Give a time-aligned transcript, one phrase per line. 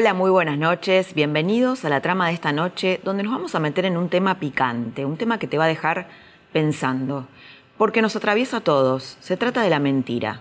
[0.00, 1.12] Hola, muy buenas noches.
[1.12, 4.40] Bienvenidos a la trama de esta noche, donde nos vamos a meter en un tema
[4.40, 6.08] picante, un tema que te va a dejar
[6.54, 7.28] pensando,
[7.76, 9.18] porque nos atraviesa a todos.
[9.20, 10.40] Se trata de la mentira.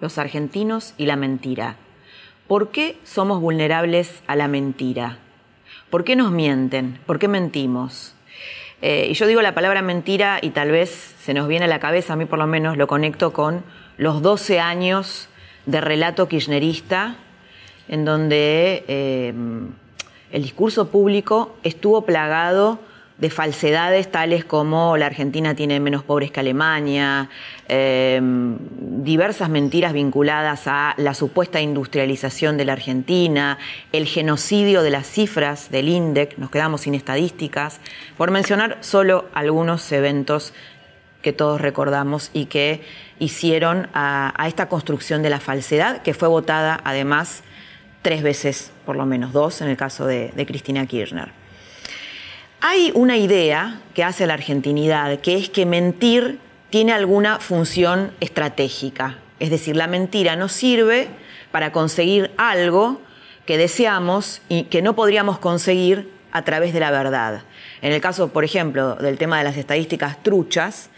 [0.00, 1.74] Los argentinos y la mentira.
[2.46, 5.18] ¿Por qué somos vulnerables a la mentira?
[5.90, 7.00] ¿Por qué nos mienten?
[7.06, 8.14] ¿Por qué mentimos?
[8.82, 11.80] Eh, y yo digo la palabra mentira y tal vez se nos viene a la
[11.80, 13.64] cabeza, a mí por lo menos lo conecto con
[13.96, 15.28] los 12 años
[15.64, 17.16] de relato kirchnerista
[17.88, 19.68] en donde em,
[20.32, 22.78] el discurso público estuvo plagado
[23.18, 27.30] de falsedades tales como la Argentina tiene menos pobres que Alemania,
[27.66, 28.58] em,
[29.02, 33.58] diversas mentiras vinculadas a la supuesta industrialización de la Argentina,
[33.92, 37.80] el genocidio de las cifras del INDEC, nos quedamos sin estadísticas,
[38.18, 40.52] por mencionar solo algunos eventos
[41.22, 42.82] que todos recordamos y que
[43.18, 47.42] hicieron a, a esta construcción de la falsedad, que fue votada además
[48.06, 51.32] tres veces, por lo menos dos, en el caso de, Cristina Kirchner.
[52.60, 56.38] Hay una idea que hace la argentinidad, que es que mentir
[56.70, 59.18] tiene alguna función estratégica.
[59.40, 61.08] Es decir, la mentira nos sirve
[61.50, 63.00] para conseguir algo
[63.44, 67.42] que deseamos y que no podríamos conseguir a través de la verdad.
[67.82, 70.90] En el caso, por ejemplo, del tema de las estadísticas truchas,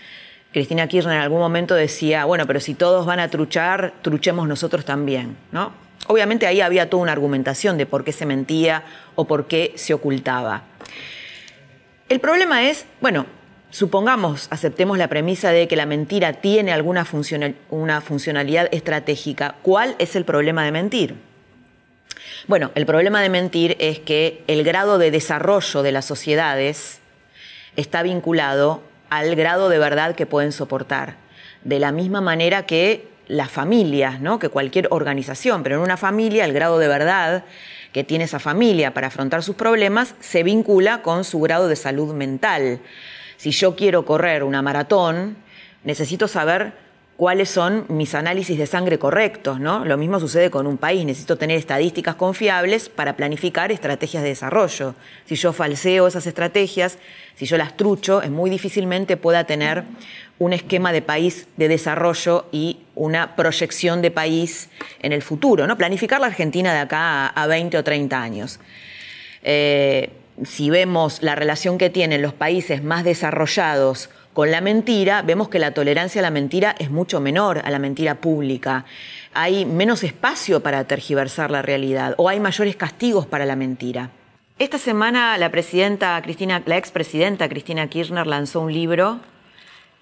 [0.52, 4.84] Cristina Kirchner en algún momento decía, bueno, pero si todos van a truchar, truchemos nosotros
[4.84, 5.87] también, ¿no?
[6.08, 8.82] Obviamente ahí había toda una argumentación de por qué se mentía
[9.14, 10.64] o por qué se ocultaba.
[12.08, 13.26] El problema es, bueno,
[13.70, 17.06] supongamos, aceptemos la premisa de que la mentira tiene alguna
[17.70, 19.56] una funcionalidad estratégica.
[19.62, 21.14] ¿Cuál es el problema de mentir?
[22.46, 27.00] Bueno, el problema de mentir es que el grado de desarrollo de las sociedades
[27.76, 31.16] está vinculado al grado de verdad que pueden soportar.
[31.64, 34.38] De la misma manera que las familias, ¿no?
[34.38, 37.44] que cualquier organización, pero en una familia el grado de verdad
[37.92, 42.14] que tiene esa familia para afrontar sus problemas se vincula con su grado de salud
[42.14, 42.80] mental.
[43.36, 45.36] Si yo quiero correr una maratón,
[45.84, 46.72] necesito saber
[47.18, 49.84] cuáles son mis análisis de sangre correctos, ¿no?
[49.84, 54.94] Lo mismo sucede con un país, necesito tener estadísticas confiables para planificar estrategias de desarrollo.
[55.26, 56.96] Si yo falseo esas estrategias,
[57.34, 59.82] si yo las trucho, es muy difícilmente pueda tener
[60.38, 64.70] un esquema de país de desarrollo y una proyección de país
[65.02, 65.76] en el futuro, ¿no?
[65.76, 68.60] Planificar la Argentina de acá a 20 o 30 años.
[69.42, 70.10] Eh,
[70.44, 75.58] si vemos la relación que tienen los países más desarrollados con la mentira, vemos que
[75.58, 78.84] la tolerancia a la mentira es mucho menor a la mentira pública.
[79.34, 84.10] Hay menos espacio para tergiversar la realidad o hay mayores castigos para la mentira.
[84.60, 89.18] Esta semana la presidenta Cristina, la expresidenta Cristina Kirchner lanzó un libro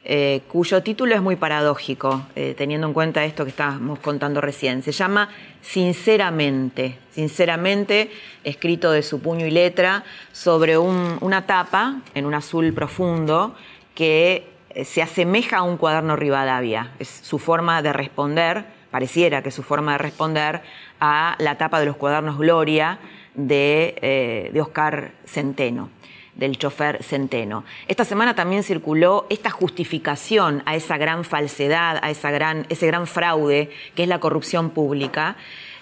[0.04, 4.82] eh, cuyo título es muy paradójico, eh, teniendo en cuenta esto que estábamos contando recién.
[4.82, 5.30] Se llama
[5.62, 8.10] Sinceramente, Sinceramente,
[8.44, 13.56] escrito de su puño y letra, sobre una tapa en un azul profundo
[13.96, 16.92] que eh, se asemeja a un cuaderno Rivadavia.
[17.00, 20.60] Es su forma de responder, pareciera que su forma de responder
[21.00, 23.00] a la tapa de los cuadernos Gloria
[23.34, 25.90] de, eh, de Oscar Centeno
[26.34, 27.64] del chofer Centeno.
[27.88, 33.06] Esta semana también circuló esta justificación a esa gran falsedad, a esa gran, ese gran
[33.06, 35.36] fraude que es la corrupción pública.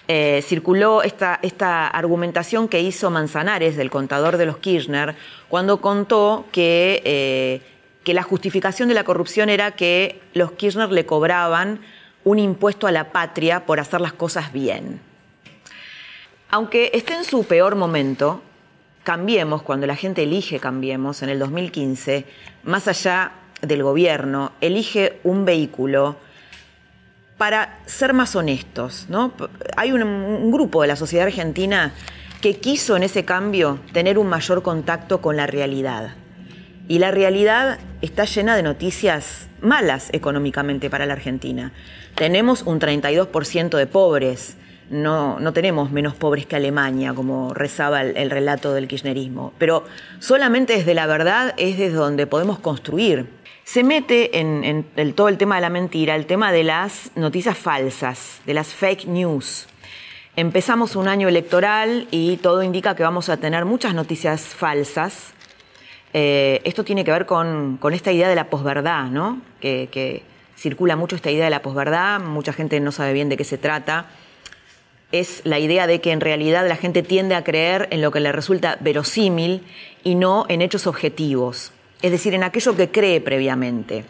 [0.07, 5.15] Eh, circuló esta, esta, argumentación que hizo Manzanares, del contador de los Kirchner,
[5.49, 7.61] cuando contó que
[8.05, 11.79] que la justificación de la corrupción era que los Kirchner le cobraban
[12.23, 15.01] un impuesto a la patria por hacer las cosas bien.
[16.49, 18.41] Aunque esté en su peor momento,
[19.03, 22.25] Cambiemos, cuando la gente elige Cambiemos en el 2015,
[22.63, 26.15] más allá del gobierno, elige un vehículo
[27.37, 29.05] para ser más honestos.
[29.09, 29.33] ¿no?
[29.77, 31.93] Hay un, un grupo de la sociedad argentina
[32.41, 36.15] que quiso en ese cambio tener un mayor contacto con la realidad.
[36.87, 41.71] Y la realidad está llena de noticias malas económicamente para la Argentina.
[42.15, 44.55] Tenemos un 32% de pobres,
[44.89, 49.83] no, no, tenemos menos pobres que Alemania, como rezaba el, relato del kirchnerismo, pero
[50.19, 53.27] solamente desde la verdad es desde donde podemos construir.
[53.63, 54.85] se mete en,
[55.15, 59.07] todo el tema de la mentira, el tema de las noticias falsas, de las fake
[59.07, 59.67] news.
[60.35, 65.34] Empezamos un año electoral y todo indica que vamos a tener muchas noticias falsas.
[66.17, 69.41] Eh, esto tiene que ver con, esta idea de la posverdad, ¿no?
[69.59, 70.23] Que,
[70.57, 73.57] circula mucho esta idea de la posverdad, mucha gente no sabe bien de qué se
[73.57, 74.05] trata.
[75.11, 78.21] Es la idea de que en realidad la gente tiende a creer en lo que
[78.21, 79.63] le resulta verosímil
[80.05, 81.73] y no en hechos objetivos
[82.05, 84.05] es decir, en aquello que cree previamente.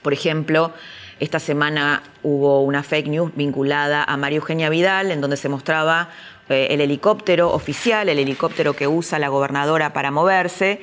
[0.00, 0.72] Por ejemplo,
[1.20, 6.08] esta semana hubo una fake news vinculada a María Eugenia Vidal, en donde se mostraba
[6.48, 10.80] eh, el helicóptero oficial, el helicóptero que usa la gobernadora para moverse.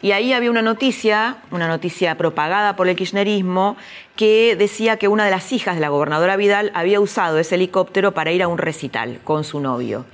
[0.00, 3.76] Y ahí había una noticia, una noticia propagada por el kirchnerismo,
[4.14, 8.12] que decía que una de las hijas de la gobernadora Vidal había usado ese helicóptero
[8.12, 10.04] para ir a un recital con su novio.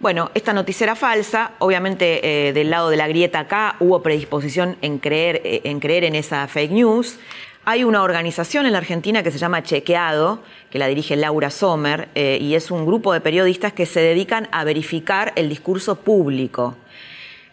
[0.00, 1.52] Bueno, esta noticia era falsa.
[1.60, 6.02] Obviamente, eh, del lado de la grieta acá hubo predisposición en creer, eh, en creer
[6.04, 7.18] en esa fake news.
[7.64, 12.08] Hay una organización en la Argentina que se llama Chequeado, que la dirige Laura Sommer,
[12.14, 16.76] eh, y es un grupo de periodistas que se dedican a verificar el discurso público.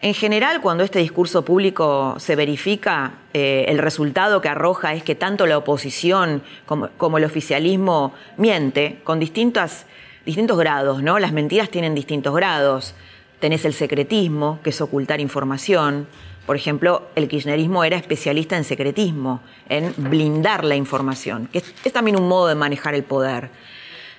[0.02, 5.46] En general, cuando este discurso público se verifica, el resultado que arroja es que tanto
[5.46, 9.86] la oposición como, como el oficialismo miente con distintas
[10.24, 11.18] distintos grados, ¿no?
[11.18, 12.94] Las mentiras tienen distintos grados.
[13.40, 16.06] Tenés el secretismo, que es ocultar información.
[16.46, 22.18] Por ejemplo, el kirchnerismo era especialista en secretismo, en blindar la información, que es, también
[22.18, 23.50] un modo de manejar el poder.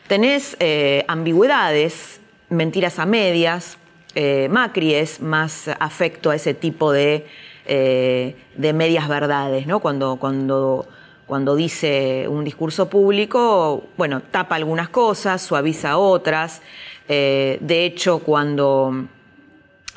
[0.07, 2.19] Tenés eh, ambigüedades,
[2.49, 3.77] mentiras a medias.
[4.15, 7.25] Eh, Macri es más afecto a ese tipo de,
[7.65, 9.79] eh, de medias verdades, ¿no?
[9.79, 10.87] Cuando, cuando
[11.25, 16.61] cuando dice un discurso público, bueno, tapa algunas cosas, suaviza otras.
[17.07, 19.07] Eh, de hecho, cuando,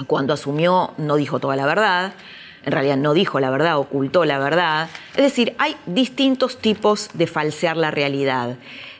[0.06, 2.12] cuando asumió no dijo toda la verdad,
[2.64, 4.88] en realidad no dijo la verdad, ocultó la verdad.
[5.16, 8.56] Es decir, hay distintos tipos de falsear la realidad.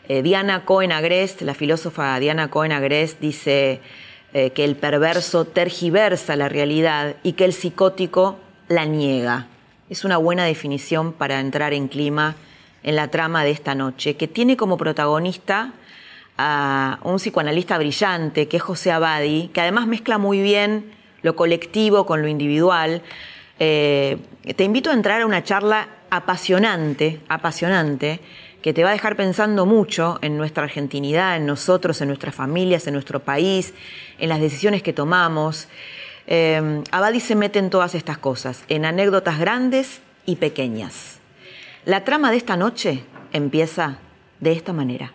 [0.09, 3.81] Diana Cohen Agrest, la filósofa Diana Cohen Agrest, dice
[4.39, 8.37] eh, que el perverso tergiversa la realidad y que el psicótico
[8.69, 9.47] la niega
[9.89, 12.37] es una buena definición para entrar en clima
[12.83, 15.73] en la trama de esta noche, que tiene como protagonista
[16.37, 20.93] a un psicoanalista brillante, que es José Abadi, que además mezcla muy bien
[21.23, 23.01] lo colectivo con lo individual.
[23.59, 24.19] Eh,
[24.55, 28.21] te invito a entrar a una charla apasionante, apasionante,
[28.67, 32.89] que te va a dejar pensando mucho en nuestra argentinidad, en nosotros, en nuestras familias,
[32.89, 33.73] en nuestro país,
[34.19, 35.69] en las decisiones que tomamos.
[36.27, 41.21] Eh, Abadi se mete en todas estas cosas, en anécdotas grandes y pequeñas.
[41.85, 43.99] La trama de esta noche empieza
[44.41, 45.13] de esta manera.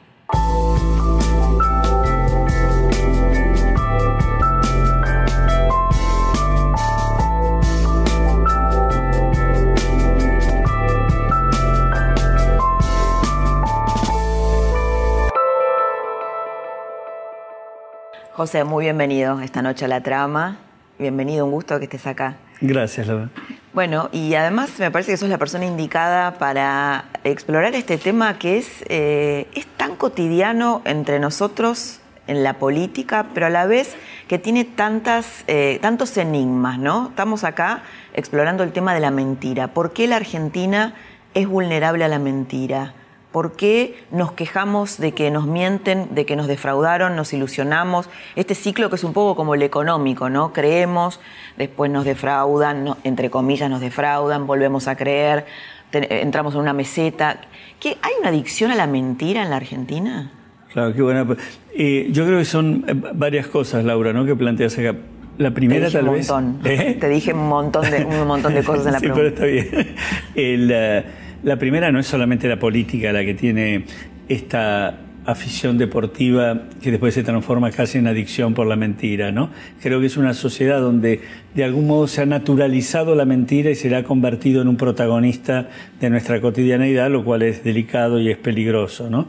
[18.41, 20.57] José, muy bienvenido esta noche a la trama.
[20.97, 22.37] Bienvenido, un gusto que estés acá.
[22.59, 23.29] Gracias, Laura.
[23.71, 28.57] Bueno, y además me parece que sos la persona indicada para explorar este tema que
[28.57, 33.93] es, eh, es tan cotidiano entre nosotros en la política, pero a la vez
[34.27, 37.09] que tiene tantas, eh, tantos enigmas, ¿no?
[37.09, 37.83] Estamos acá
[38.15, 39.67] explorando el tema de la mentira.
[39.67, 40.95] ¿Por qué la Argentina
[41.35, 42.95] es vulnerable a la mentira?
[43.31, 48.09] ¿Por qué nos quejamos de que nos mienten, de que nos defraudaron, nos ilusionamos?
[48.35, 50.51] Este ciclo que es un poco como el económico, ¿no?
[50.51, 51.21] Creemos,
[51.57, 55.45] después nos defraudan, entre comillas nos defraudan, volvemos a creer,
[55.93, 57.39] entramos en una meseta.
[57.79, 60.31] ¿Qué, ¿Hay una adicción a la mentira en la Argentina?
[60.73, 61.25] Claro, qué buena.
[61.73, 64.25] Eh, yo creo que son eh, varias cosas, Laura, ¿no?
[64.25, 64.95] Que planteas acá.
[65.37, 66.59] La primera Te dije un montón.
[66.65, 66.97] ¿Eh?
[66.99, 69.33] Te dije un montón de, un montón de cosas en la sí, pregunta.
[69.39, 69.95] pero está bien.
[70.35, 71.05] El,
[71.43, 73.85] la primera no es solamente la política la que tiene
[74.27, 79.51] esta afición deportiva que después se transforma casi en adicción por la mentira, ¿no?
[79.81, 81.21] Creo que es una sociedad donde
[81.53, 84.77] de algún modo se ha naturalizado la mentira y se la ha convertido en un
[84.77, 85.69] protagonista
[85.99, 89.27] de nuestra cotidianeidad, lo cual es delicado y es peligroso, ¿no?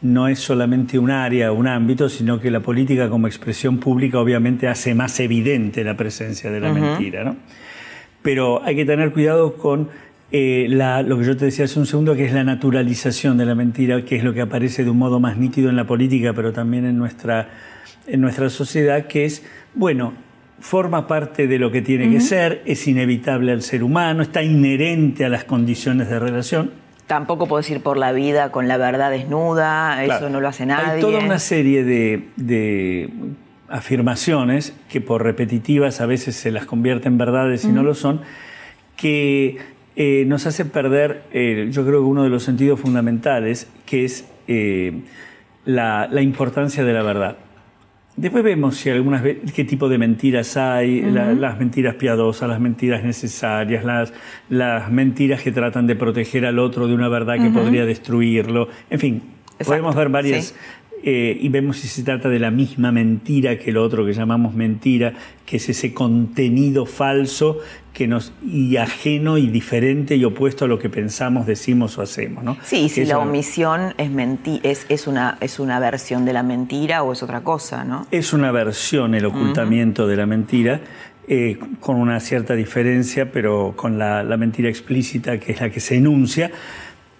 [0.00, 4.68] No es solamente un área, un ámbito, sino que la política como expresión pública obviamente
[4.68, 7.36] hace más evidente la presencia de la mentira, ¿no?
[8.22, 9.88] Pero hay que tener cuidado con
[10.32, 13.54] eh, lo que yo te decía hace un segundo, que es la naturalización de la
[13.54, 16.52] mentira, que es lo que aparece de un modo más nítido en la política, pero
[16.52, 17.50] también en nuestra,
[18.06, 20.14] en nuestra sociedad, que es, bueno,
[20.58, 25.26] forma parte de lo que tiene que ser, es inevitable al ser humano, está inherente
[25.26, 26.70] a las condiciones de relación.
[27.06, 30.92] Tampoco puedes ir por la vida con la verdad desnuda, eso no lo hace nadie.
[30.92, 33.10] Hay toda una serie de, de
[33.68, 38.22] afirmaciones que por repetitivas a veces se las convierten en verdades y no lo son,
[38.96, 39.58] que
[39.94, 44.26] eh, nos hace perder, eh, yo creo que uno de los sentidos fundamentales, que es
[44.48, 45.02] eh,
[45.64, 47.36] la, importancia de la verdad.
[48.16, 49.22] Después vemos si algunas
[49.54, 54.12] qué tipo de mentiras hay, las mentiras piadosas, las mentiras necesarias, las,
[54.50, 58.68] las mentiras que tratan de proteger al otro de una verdad que podría destruirlo.
[58.90, 59.22] En fin,
[59.64, 60.54] podemos ver varias,
[61.04, 64.54] eh, y vemos si se trata de la misma mentira que el otro que llamamos
[64.54, 65.12] mentira,
[65.44, 67.58] que es ese contenido falso
[67.92, 72.44] que nos y ajeno y diferente y opuesto a lo que pensamos, decimos o hacemos,
[72.44, 72.56] ¿no?
[72.62, 74.10] Sí, si la omisión es,
[74.62, 78.06] es, es, una, es una versión de la mentira o es otra cosa, ¿no?
[78.12, 80.80] Es una versión el ocultamiento de la mentira.
[81.28, 85.78] Eh, con una cierta diferencia, pero con la, la mentira explícita, que es la que
[85.78, 86.50] se enuncia,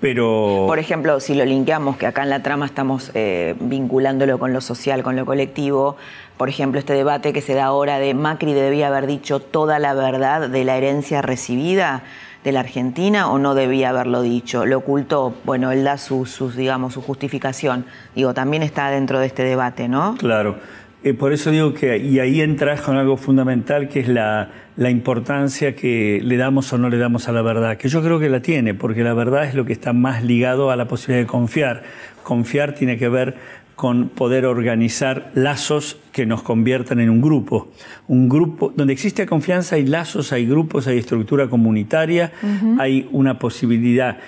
[0.02, 0.64] pero...
[0.66, 4.60] Por ejemplo, si lo linkeamos, que acá en la trama estamos eh, vinculándolo con lo
[4.60, 5.96] social, con lo colectivo,
[6.36, 9.94] por ejemplo, este debate que se da ahora de Macri debía haber dicho toda la
[9.94, 12.02] verdad de la herencia recibida
[12.42, 16.94] de la Argentina o no debía haberlo dicho, lo ocultó, bueno, él da su, digamos,
[16.94, 20.16] su justificación, digo, también está dentro de este debate, ¿no?
[20.18, 20.56] Claro.
[21.04, 25.74] Eh, por eso digo que, y ahí entras con algo fundamental que es la, importancia
[25.74, 28.40] que le damos o no le damos a la verdad, que yo creo que la
[28.40, 31.82] tiene, porque la verdad es lo que está más ligado a la posibilidad de confiar.
[32.22, 33.36] Confiar tiene que ver
[33.74, 37.72] con poder organizar lazos que nos conviertan en un grupo.
[38.06, 42.32] Un grupo donde existe confianza hay lazos, hay grupos, hay estructura comunitaria,
[42.78, 44.18] hay una posibilidad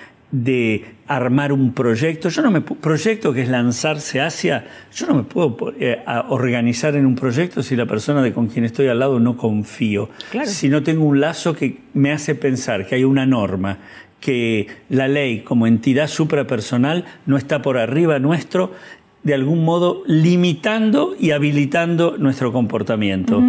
[0.43, 2.29] de armar un proyecto.
[2.29, 4.65] Yo no me proyecto que es lanzarse hacia.
[4.93, 8.65] Yo no me puedo eh, organizar en un proyecto si la persona de con quien
[8.65, 10.09] estoy al lado no confío.
[10.43, 13.77] Si no tengo un lazo que me hace pensar que hay una norma,
[14.19, 18.73] que la ley como entidad suprapersonal no está por arriba nuestro,
[19.23, 23.41] de algún modo limitando y habilitando nuestro comportamiento.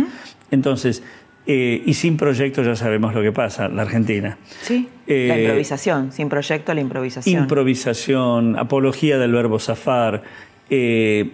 [0.51, 1.03] Entonces,
[1.49, 4.37] eh, y sin proyecto ya sabemos lo que pasa, la Argentina.
[4.63, 7.43] Sí, la eh, improvisación, sin proyecto la improvisación.
[7.43, 10.25] Improvisación, apología del verbo zafar,
[10.69, 11.31] eh,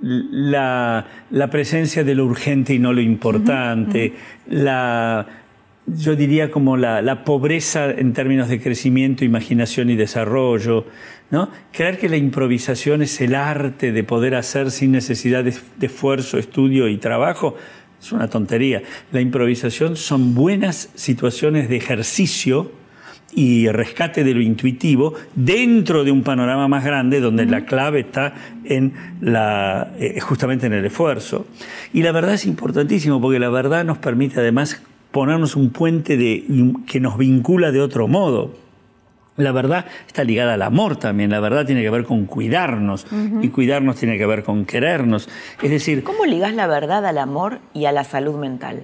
[0.00, 1.06] la,
[1.50, 4.12] presencia de lo urgente y no lo importante,
[4.48, 5.26] la
[5.86, 10.84] yo diría como la, pobreza en términos de crecimiento, imaginación y desarrollo,
[11.30, 11.48] ¿no?
[11.72, 16.88] Creer que la improvisación es el arte de poder hacer sin necesidad de esfuerzo, estudio
[16.88, 17.56] y trabajo,
[18.00, 18.82] es una tontería.
[19.12, 22.72] La improvisación son buenas situaciones de ejercicio
[23.34, 28.34] y rescate de lo intuitivo dentro de un panorama más grande donde la clave está
[28.64, 31.46] en la, eh, justamente en el esfuerzo.
[31.92, 34.80] Y la verdad es importantísimo porque la verdad nos permite además
[35.12, 36.44] ponernos un puente de,
[36.86, 38.67] que nos vincula de otro modo.
[39.38, 43.06] La verdad está ligada al amor también, la verdad tiene que ver con cuidarnos
[43.40, 45.28] y cuidarnos tiene que ver con querernos.
[45.62, 46.02] Es decir...
[46.02, 48.82] ¿Cómo ligas la verdad al amor y a la salud mental?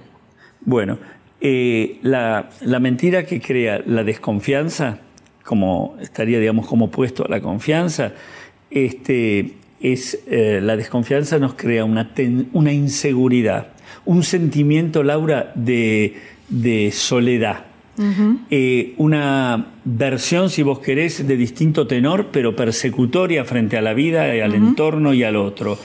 [0.61, 0.97] Bueno,
[1.41, 2.47] eh, la,
[2.79, 4.99] mentira que crea la desconfianza,
[5.43, 8.13] como estaría, digamos, como opuesto a la confianza,
[8.71, 12.13] este, es, eh, la desconfianza nos crea una,
[12.53, 13.73] una inseguridad,
[14.05, 16.15] un sentimiento, Laura, de,
[16.47, 17.74] de soledad
[18.49, 24.35] eh, una versión, si vos querés, de distinto tenor, pero persecutoria frente a la vida,
[24.35, 25.77] y al entorno y al otro.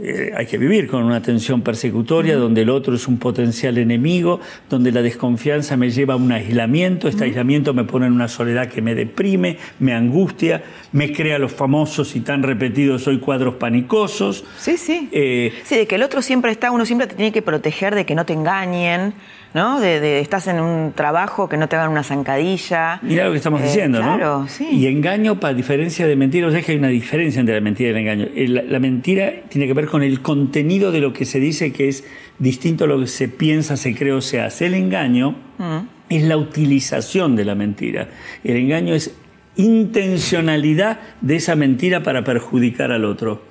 [0.00, 4.40] Eh, hay que vivir con una tensión persecutoria donde el otro es un potencial enemigo,
[4.70, 8.68] donde la desconfianza me lleva a un aislamiento, este aislamiento me pone en una soledad
[8.68, 10.62] que me deprime, me angustia,
[10.92, 14.44] me crea los famosos y tan repetidos hoy cuadros panicosos.
[14.56, 15.08] Sí, sí.
[15.10, 18.06] Eh, sí, de que el otro siempre está, uno siempre te tiene que proteger de
[18.06, 19.14] que no te engañen,
[19.54, 19.80] ¿no?
[19.80, 23.00] De, estás en un trabajo que no te hagan una zancadilla.
[23.02, 24.68] Mira lo que estamos eh, diciendo, claro, Sí.
[24.70, 27.88] Y engaño, para diferencia de mentira, o sea que hay una diferencia entre la mentira
[27.88, 28.28] y el engaño.
[28.68, 32.04] La, mentira tiene que ver con el contenido de lo que se dice que es
[32.38, 34.66] distinto a lo que se piensa, se cree o se hace.
[34.66, 35.78] El engaño mm.
[36.08, 38.08] es la utilización de la mentira.
[38.44, 39.14] El engaño es
[39.58, 43.42] intencionalidad de esa mentira para perjudicar al otro.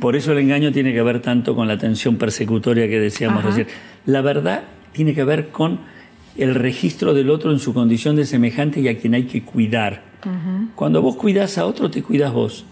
[0.00, 3.68] Por eso el engaño tiene que ver tanto con la tensión persecutoria que decíamos recién.
[4.04, 5.80] La verdad tiene que ver con
[6.38, 10.14] el registro del otro en su condición de semejante y a quien hay que cuidar.
[10.74, 12.64] Cuando vos cuidás a otro, te cuidas vos.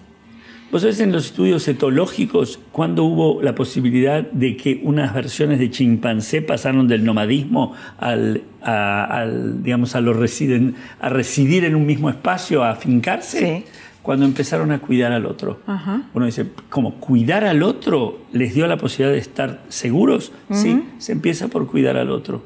[0.71, 5.71] Vos sabés en los estudios etológicos cuando hubo la posibilidad de que unas versiones de
[5.71, 9.27] chimpancé pasaron del nomadismo al, a,
[9.59, 13.67] digamos, a, lo residen, a residir en un mismo espacio, a afincarse.
[14.03, 15.61] Cuando empezaron a cuidar al otro.
[16.15, 20.33] Uno dice, ¿cómo cuidar al otro les dio la posibilidad de estar seguros?
[20.51, 22.43] Sí, se empieza por cuidar al otro.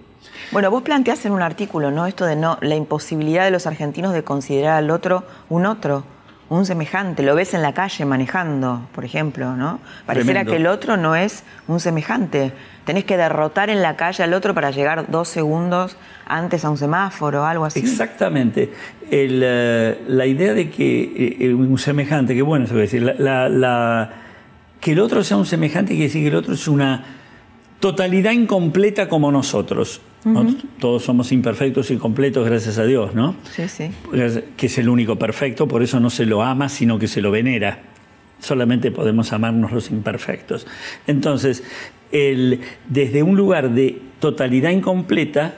[0.52, 2.06] Bueno, vos planteás en un artículo, ¿no?
[2.06, 6.04] Esto de no, la imposibilidad de los argentinos de considerar al otro un otro
[6.48, 9.80] un semejante, lo ves en la calle manejando, por ejemplo, ¿no?
[10.06, 10.52] Pareciera Tremendo.
[10.52, 12.52] que el otro no es un semejante.
[12.84, 15.96] Tenés que derrotar en la calle al otro para llegar dos segundos
[16.26, 17.78] antes a un semáforo, algo así.
[17.80, 18.71] Exactamente.
[19.11, 23.14] El, eh, la idea de que eh, un semejante, que bueno, eso quiere decir, la,
[23.14, 24.11] la- la-
[24.80, 27.04] que el otro sea un semejante quiere decir que el otro es una
[27.80, 30.00] totalidad incompleta como nosotros.
[30.25, 30.45] ¿no?
[30.80, 33.37] Todos somos imperfectos y completos, gracias a Dios, ¿no?
[33.54, 33.90] Sí, sí.
[34.56, 37.30] que es el único perfecto, por eso no se lo ama, sino que se lo
[37.30, 37.78] venera.
[38.40, 40.66] Solamente podemos amarnos los imperfectos.
[41.06, 41.62] Entonces,
[42.11, 45.54] el- desde un lugar de totalidad incompleta,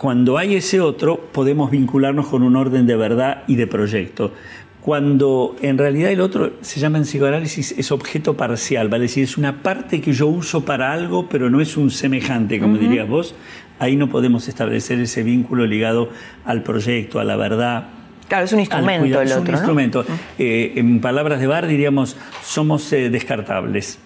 [0.00, 4.32] cuando hay ese otro, podemos vincularnos con un orden de verdad y de proyecto.
[4.80, 9.36] Cuando en realidad el otro se llama en psicoanálisis es objeto parcial, vale decir, es
[9.36, 13.34] una parte que yo uso para algo, pero no es un semejante, como dirías vos.
[13.78, 16.08] Ahí no podemos establecer ese vínculo ligado
[16.46, 17.88] al proyecto, a la verdad,
[18.26, 19.22] Claro, es un instrumento cuidado.
[19.22, 19.58] el Es otro, un ¿no?
[19.58, 20.04] instrumento.
[20.38, 23.98] Eh, en palabras de Bar diríamos, somos eh, descartables.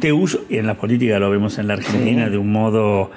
[0.00, 3.10] Te uso, y en la política lo vemos en la Argentina de un modo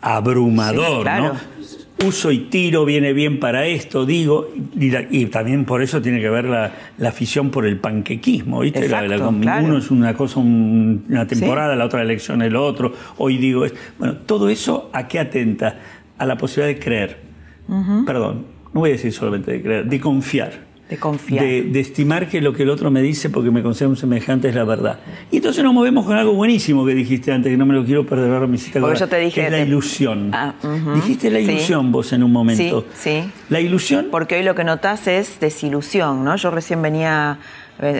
[0.00, 1.24] abrumador, Sí, claro.
[1.34, 1.57] ¿no?
[2.06, 6.20] Uso y tiro, viene bien para esto, digo, y, la- y también por eso tiene
[6.20, 8.78] que ver la, la afición por el panquequismo, ¿viste?
[8.88, 9.64] La- Exacto, claro.
[9.66, 13.78] Uno es una cosa, un- una temporada, la otra elección el otro, hoy digo esto.
[13.98, 15.78] Bueno, todo eso a qué atenta?
[16.18, 17.16] A la posibilidad de creer.
[18.06, 20.67] Perdón, no voy a decir solamente de creer, de confiar.
[20.88, 21.44] De confiar.
[21.44, 24.48] De, de estimar que lo que el otro me dice porque me considera un semejante
[24.48, 24.98] es la verdad.
[25.30, 28.06] Y entonces nos movemos con algo buenísimo que dijiste antes, que no me lo quiero
[28.06, 30.30] perder, ahora me hiciste acordar, yo te dije- que es la ilusión.
[30.32, 30.54] Ah.
[30.94, 31.44] Dijiste la Sí.
[31.44, 32.86] ilusión vos en un momento.
[32.94, 33.30] Sí, sí.
[33.50, 36.34] La ilusión, Porque hoy lo que notas es desilusión, ¿no?
[36.36, 37.38] Yo recién venía,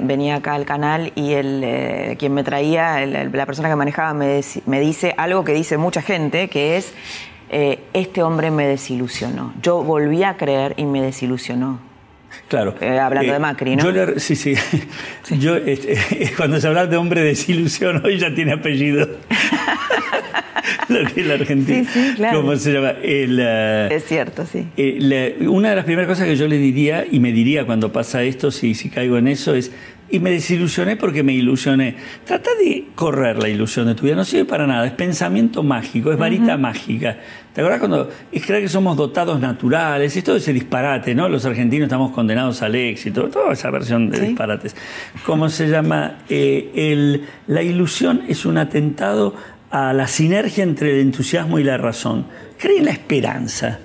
[0.03, 4.15] venía acá al canal y el, eh, quien me traía, el- la persona que manejaba,
[4.15, 6.95] me, me dice algo que dice mucha gente, que es,
[7.51, 9.53] eh, este hombre me desilusionó.
[9.63, 11.87] Yo volví a creer y me desilusionó.
[12.49, 12.75] Claro.
[12.81, 13.85] Eh, hablando de Macri, ¿no?
[13.85, 14.55] Yo le- sí, sí.
[15.39, 15.97] Yo, este,
[16.37, 19.07] cuando se habla de hombre de desilusión, hoy ya tiene apellido.
[20.89, 21.85] lo que es la Argentina.
[21.85, 22.41] Sí, sí, claro.
[22.41, 22.91] ¿Cómo se llama?
[23.03, 24.67] El, eh, Es cierto, sí.
[24.77, 27.93] Eh, la- una de las primeras cosas que yo le diría, y me diría cuando
[27.93, 29.71] pasa esto, si, si caigo en eso, es,
[30.11, 31.97] y me desilusioné porque me ilusioné.
[32.25, 36.11] Trata de correr la ilusión de tu vida, no sirve para nada, es pensamiento mágico,
[36.13, 37.19] es varita mágica.
[37.53, 40.17] ¿Te acuerdas cuando es creer que somos dotados naturales?
[40.17, 41.29] Es todo ese disparate, ¿no?
[41.29, 44.27] Los argentinos estamos condenados al éxito, toda esa versión de Sí.
[44.29, 44.77] disparates.
[45.27, 46.19] ¿Cómo se llama?
[46.29, 49.35] Eh, el- la ilusión es un atentado
[49.71, 52.27] a la sinergia entre el entusiasmo y la razón.
[52.59, 53.81] Cree en la esperanza.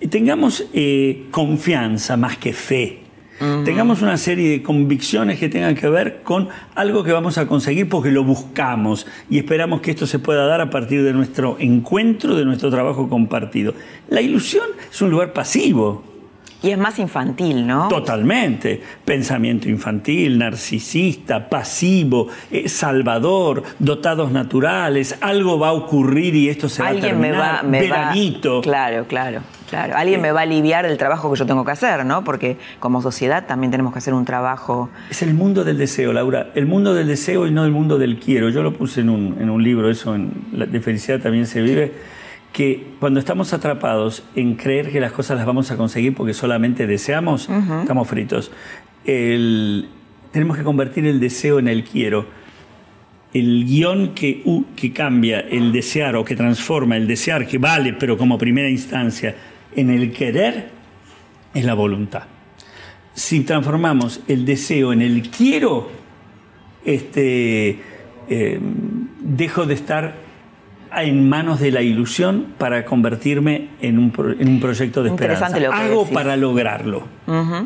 [0.00, 3.03] Y tengamos eh, confianza más que fe.
[3.38, 7.88] Tengamos una serie de convicciones que tengan que ver con algo que vamos a conseguir
[7.88, 12.36] porque lo buscamos y esperamos que esto se pueda dar a partir de nuestro encuentro,
[12.36, 13.74] de nuestro trabajo compartido.
[14.08, 16.04] La ilusión es un lugar pasivo,
[16.64, 17.88] Y es más infantil, ¿no?
[17.88, 18.80] Totalmente.
[19.04, 26.82] Pensamiento infantil, narcisista, pasivo, eh, salvador, dotados naturales, algo va a ocurrir y esto se
[26.82, 27.56] va a Alguien me terminar.
[27.56, 28.60] va, me va- Veranito.
[28.62, 29.94] Claro, claro, claro.
[29.96, 32.24] Alguien me va a aliviar el trabajo que yo tengo que hacer, ¿no?
[32.24, 34.88] Porque como sociedad también tenemos que hacer un trabajo.
[35.10, 36.50] Es el mundo del deseo, Laura.
[36.54, 38.48] El mundo del deseo y no el mundo del quiero.
[38.48, 41.60] Yo lo puse en un, en un libro, eso en la de felicidad también se
[41.60, 41.92] vive,
[42.54, 46.86] que cuando estamos atrapados en creer que las cosas las vamos a conseguir porque solamente
[46.86, 47.48] deseamos,
[47.82, 48.50] estamos fritos.
[49.04, 49.88] El-
[50.32, 52.26] tenemos que convertir el deseo en el quiero.
[53.34, 54.42] El guion que,
[54.76, 59.34] que cambia el desear o que transforma el desear, que vale, pero como primera instancia,
[59.76, 60.70] en el querer,
[61.52, 62.22] es la voluntad
[63.16, 65.88] si transformamos el deseo en el quiero,
[66.84, 67.78] este,
[68.28, 68.58] eh,
[69.20, 70.16] dejo de estar
[71.02, 75.46] en manos de la ilusión para convertirme en un, pro- en un proyecto de esperanza.
[75.48, 76.14] Interesante lo que Hago decís.
[76.14, 77.02] para lograrlo.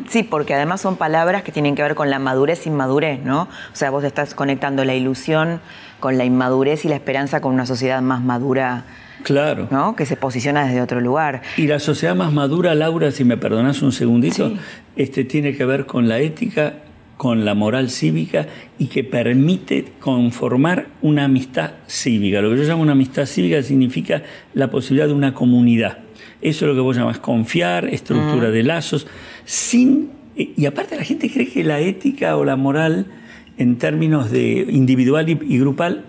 [0.07, 3.43] Sí, porque además son palabras que tienen que ver con la madurez inmadurez, ¿no?
[3.43, 5.59] O sea, vos estás conectando la ilusión
[5.99, 8.85] con la inmadurez y la esperanza con una sociedad más madura,
[9.23, 9.67] Claro.
[9.69, 9.95] ¿no?
[9.97, 11.41] Que se posiciona desde otro lugar.
[11.57, 14.57] Y la sociedad más madura, Laura, si me perdonas un segundito, Sí.
[14.95, 16.75] este, tiene que ver con la ética,
[17.19, 22.39] con la moral cívica y que permite conformar una amistad cívica.
[22.39, 25.97] Lo que yo llamo una amistad cívica significa la posibilidad de una comunidad.
[26.41, 29.05] Eso es lo que vos llamas confiar, estructura de lazos,
[29.43, 30.11] sin...
[30.33, 33.07] Y aparte la gente cree que la ética o la moral,
[33.57, 36.05] en términos de individual y, y grupal,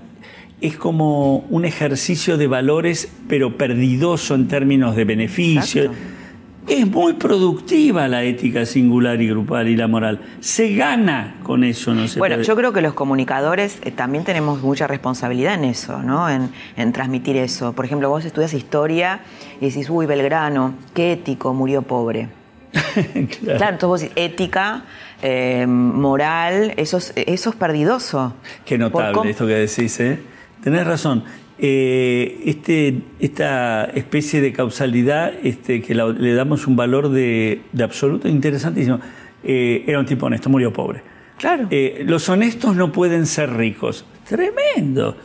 [0.61, 5.83] es como un ejercicio de valores, pero perdidoso en términos de beneficio.
[5.87, 6.20] Exacto.
[6.68, 10.20] Es muy productiva la ética singular y grupal y la moral.
[10.40, 14.25] Se gana con eso, no se Bueno, puede- yo creo que los comunicadores eh, también
[14.25, 16.29] tenemos mucha responsabilidad en eso, ¿no?
[16.31, 17.73] En, en transmitir eso.
[17.73, 19.20] Por ejemplo, vos estudias historia
[19.61, 22.29] y decís, uy, Belgrano, qué ético, murió pobre.
[22.73, 23.64] claro.
[23.75, 24.85] entonces vos decís, ética,
[25.23, 28.35] eh, moral, eso es, eso es perdidoso.
[28.64, 30.20] Qué notable esto que decís, ¿eh?
[30.62, 31.25] Tenés razón.
[31.62, 38.99] Eh, este, esta especie de causalidad este, que le damos un valor de, absoluto interesantísimo.
[39.44, 41.03] Eh, era un tipo honesto, murió pobre.
[41.38, 41.68] Claro.
[41.70, 44.07] Eh, los honestos no pueden ser ricos.
[44.27, 45.16] Tremendo.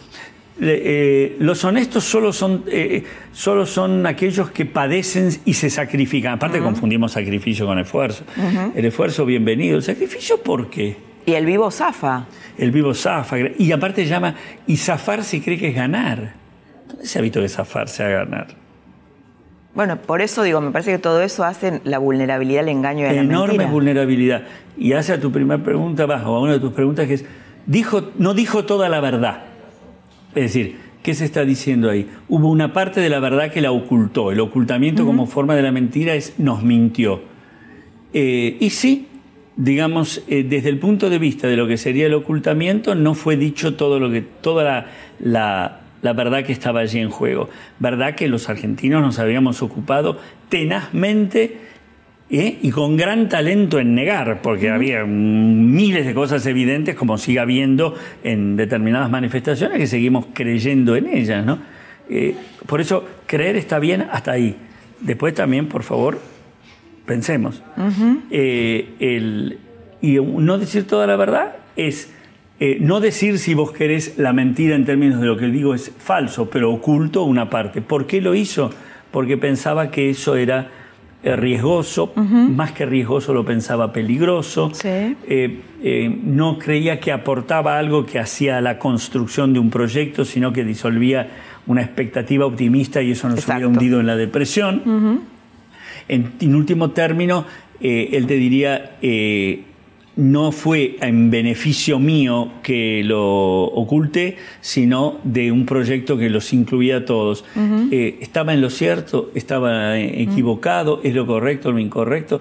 [0.57, 2.63] los honestos solo son,
[3.31, 6.33] solo son aquellos que padecen y se sacrifican.
[6.33, 8.25] Aparte confundimos sacrificio con esfuerzo.
[8.75, 9.77] El esfuerzo, bienvenido.
[9.77, 11.14] ¿El sacrificio por qué?
[11.25, 12.25] Y el vivo zafa.
[12.57, 13.37] El vivo zafa.
[13.57, 14.35] Y aparte llama,
[14.67, 16.33] y zafar si cree que es ganar.
[16.87, 18.47] ¿Dónde se ha visto que zafarse a ganar?
[19.73, 23.13] Bueno, por eso digo, me parece que todo eso hace la vulnerabilidad, el engaño de
[23.13, 24.43] la Enorme vulnerabilidad.
[24.77, 27.25] Y hace a tu primera pregunta, bajo a una de tus preguntas, que es,
[27.65, 29.43] dijo, no dijo toda la verdad.
[30.33, 32.09] Es decir, ¿qué se está diciendo ahí?
[32.29, 34.31] Hubo una parte de la verdad que la ocultó.
[34.31, 37.21] El ocultamiento como forma de la mentira es nos mintió.
[38.13, 39.09] Eh, y sí,
[39.57, 43.37] digamos, eh, desde el punto de vista de lo que sería el ocultamiento, no fue
[43.37, 44.87] dicho todo lo que, toda
[45.19, 47.49] la, verdad que estaba allí en juego.
[47.79, 51.57] Verdad que los argentinos nos habíamos ocupado tenazmente
[52.29, 52.59] ¿eh?
[52.61, 57.95] y con gran talento en negar, porque había miles de cosas evidentes, como sigue habiendo
[58.23, 61.45] en determinadas manifestaciones, que seguimos creyendo en ellas.
[61.45, 61.59] ¿no?
[62.09, 62.35] Eh,
[62.67, 64.57] por eso, creer está bien hasta ahí.
[64.99, 66.19] Después también, por favor,
[67.05, 67.61] pensemos.
[68.31, 69.57] Eh,
[70.01, 72.11] y no decir toda la verdad es
[72.59, 75.91] eh, no decir si vos querés la mentira en términos de lo que digo es
[75.97, 77.81] falso, pero oculto una parte.
[77.81, 78.71] ¿Por qué lo hizo?
[79.11, 80.69] Porque pensaba que eso era
[81.21, 84.71] eh, riesgoso, más que riesgoso lo pensaba peligroso,
[86.23, 91.29] no creía que aportaba algo que hacía la construcción de un proyecto, sino que disolvía
[91.67, 95.34] una expectativa optimista y eso nos había hundido en la depresión.
[96.07, 97.45] En, último término,
[97.81, 99.63] eh, él te diría, eh,
[100.15, 106.97] no fue en beneficio mío que lo oculte, sino de un proyecto que los incluía
[106.97, 107.43] a todos.
[107.91, 109.31] Eh, ¿Estaba en lo cierto?
[109.35, 111.01] ¿Estaba equivocado?
[111.03, 111.71] ¿Es lo correcto?
[111.71, 112.39] ¿Lo incorrecto?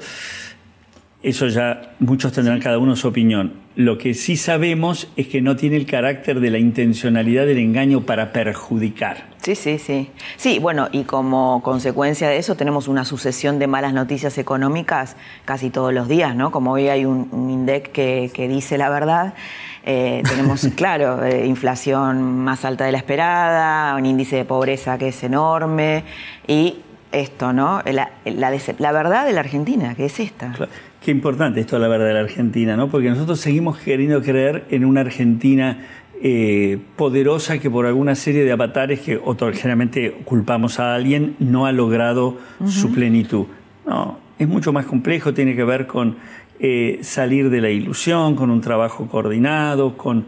[1.24, 3.54] Eso ya muchos tendrán cada uno su opinión.
[3.76, 8.02] Lo que sí sabemos es que no tiene el carácter de la intencionalidad del engaño
[8.02, 9.24] para perjudicar.
[9.40, 10.10] Sí, sí, sí.
[10.36, 15.70] Sí, bueno, y como consecuencia de eso tenemos una sucesión de malas noticias económicas casi
[15.70, 16.50] todos los días, ¿no?
[16.50, 19.32] Como hoy hay un, INDEC que, dice la verdad.
[19.86, 25.08] Eh, tenemos, claro, eh, inflación más alta de la esperada, un índice de pobreza que
[25.08, 26.04] es enorme
[26.46, 26.80] y
[27.12, 27.80] esto, ¿no?
[27.86, 30.52] La, la, verdad de la Argentina, que es esta.
[31.04, 32.88] Qué importante esto, la verdad de la Argentina, ¿no?
[32.88, 35.84] Porque nosotros seguimos queriendo creer en una Argentina
[36.22, 39.20] eh, poderosa que por alguna serie de avatares que
[39.52, 43.44] generalmente culpamos a alguien no ha logrado su plenitud.
[43.84, 46.16] No, es mucho más complejo, tiene que ver con
[46.58, 50.24] eh, salir de la ilusión, con un trabajo coordinado, con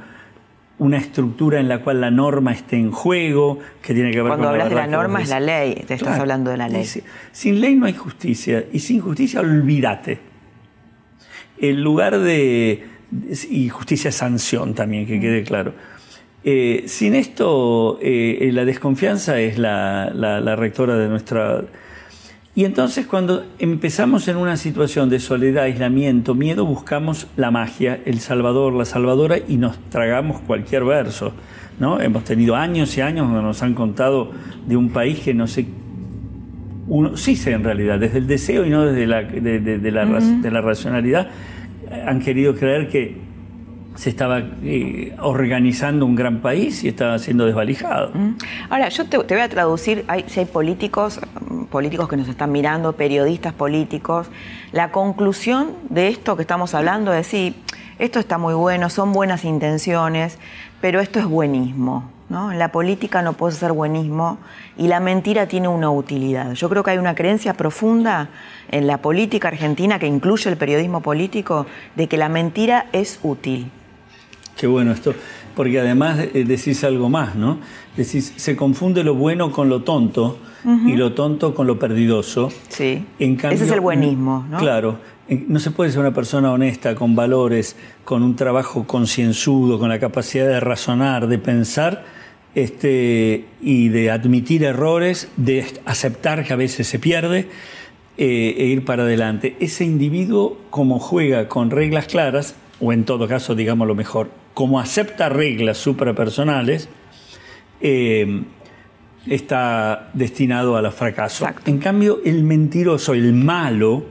[0.79, 4.49] una estructura en la cual la norma esté en juego, que tiene que ver Cuando
[4.49, 6.87] con hablas de la norma es la ley, te estás hablando de la ley.
[7.33, 10.36] Sin ley no hay justicia, y sin justicia olvídate
[11.59, 12.85] en lugar de...
[13.51, 15.73] y justicia sanción también, que quede claro.
[16.45, 21.65] Eh, sin esto, eh, la desconfianza es la, la, rectora de nuestra...
[22.55, 28.21] Y entonces cuando empezamos en una situación de soledad, aislamiento, miedo, buscamos la magia, el
[28.21, 31.33] salvador, la salvadora y nos tragamos cualquier verso.
[31.79, 32.01] ¿no?
[32.01, 34.31] Hemos tenido años y años donde nos han contado
[34.67, 35.67] de un país que no sé
[36.89, 40.51] uno sí sé en realidad, desde el deseo y no desde la, de, la, de
[40.51, 41.29] la racionalidad,
[42.07, 43.27] han querido creer que
[43.97, 48.13] se estaba eh, organizando un gran país y estaba siendo desvalijado.
[48.69, 51.21] Ahora, yo te, voy a traducir, hay, si hay políticos,
[51.71, 54.29] políticos que nos están mirando, periodistas políticos,
[54.73, 57.55] la conclusión de esto que estamos hablando es decir,
[57.99, 60.39] esto está muy bueno, son buenas intenciones,
[60.81, 62.16] pero esto es buenismo.
[62.29, 62.53] ¿No?
[62.53, 64.39] En la política no puede ser buenismo
[64.77, 66.53] y la mentira tiene una utilidad.
[66.53, 68.29] Yo creo que hay una creencia profunda
[68.71, 73.71] en la política argentina que incluye el periodismo político de que la mentira es útil.
[74.57, 75.15] Qué bueno esto,
[75.55, 77.59] porque además eh, decís algo más, ¿no?
[77.97, 82.51] Decís, se confunde lo bueno con lo tonto y lo tonto con lo perdidoso.
[82.69, 83.07] Sí.
[83.21, 84.59] Ese es el buenismo, ¿no?
[84.59, 84.99] Claro.
[85.29, 89.99] No se puede ser una persona honesta, con valores, con un trabajo concienzudo, con la
[89.99, 92.05] capacidad de razonar, de pensar
[92.55, 97.49] este, y de admitir errores, de aceptar que a veces se pierde
[98.19, 99.57] eh, e ir para adelante.
[99.61, 104.81] Ese individuo, como juega con reglas claras, o en todo caso, digamos lo mejor, como
[104.81, 106.89] acepta reglas suprapersonales,
[107.81, 108.43] eh,
[109.27, 111.47] está destinado al fracaso.
[111.67, 114.05] En cambio, el mentiroso, el malo,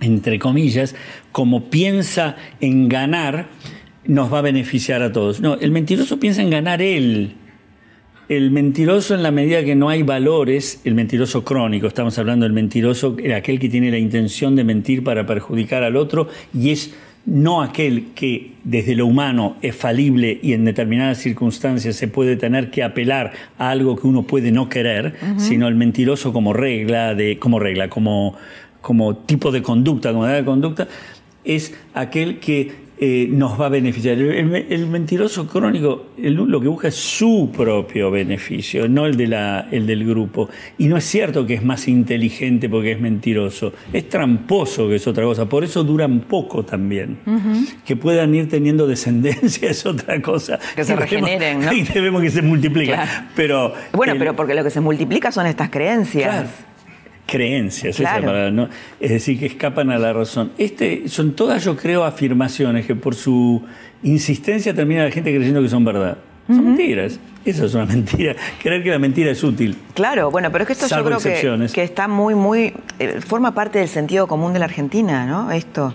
[0.00, 0.94] entre comillas,
[1.32, 3.48] como piensa en ganar,
[4.06, 5.40] nos va a beneficiar a todos.
[5.40, 7.34] No, el mentiroso piensa en ganar él.
[8.28, 12.54] El mentiroso en la medida que no hay valores, el mentiroso crónico, estamos hablando del
[12.54, 16.94] mentiroso, aquel que tiene la intención de mentir para perjudicar al otro y es
[17.26, 22.70] no aquel que desde lo humano es falible y en determinadas circunstancias se puede tener
[22.70, 27.38] que apelar a algo que uno puede no querer, sino el mentiroso como regla, de,
[27.38, 28.36] como regla, como,
[28.84, 30.86] como tipo de conducta, como de conducta,
[31.42, 34.18] es aquel que eh, nos va a beneficiar.
[34.18, 39.86] El, mentiroso crónico lo que busca es su propio beneficio, no el, de la, el
[39.86, 40.50] del grupo.
[40.76, 45.06] Y no es cierto que es más inteligente porque es mentiroso, es tramposo que es
[45.06, 45.48] otra cosa.
[45.48, 47.18] Por eso duran poco también.
[47.86, 50.58] Que puedan ir teniendo descendencia es otra cosa.
[50.76, 51.72] Que se regeneren, ¿no?
[51.74, 53.00] Y debemos que se multipliquen.
[53.34, 56.66] Pero, bueno, pero porque lo que se multiplica son estas creencias
[57.26, 60.52] creencias, es decir, que escapan a la razón.
[60.58, 63.62] Este, son todas, yo creo, afirmaciones que por su
[64.02, 66.18] insistencia termina la gente creyendo que son verdad.
[66.46, 67.18] Son mentiras.
[67.44, 68.36] Eso es una mentira.
[68.62, 69.76] Creer que la mentira es útil.
[69.94, 72.74] Claro, bueno, pero es que esto yo creo que, que, está muy, muy.
[72.98, 75.50] Eh, forma parte del sentido común de la Argentina, ¿no?
[75.50, 75.94] Esto.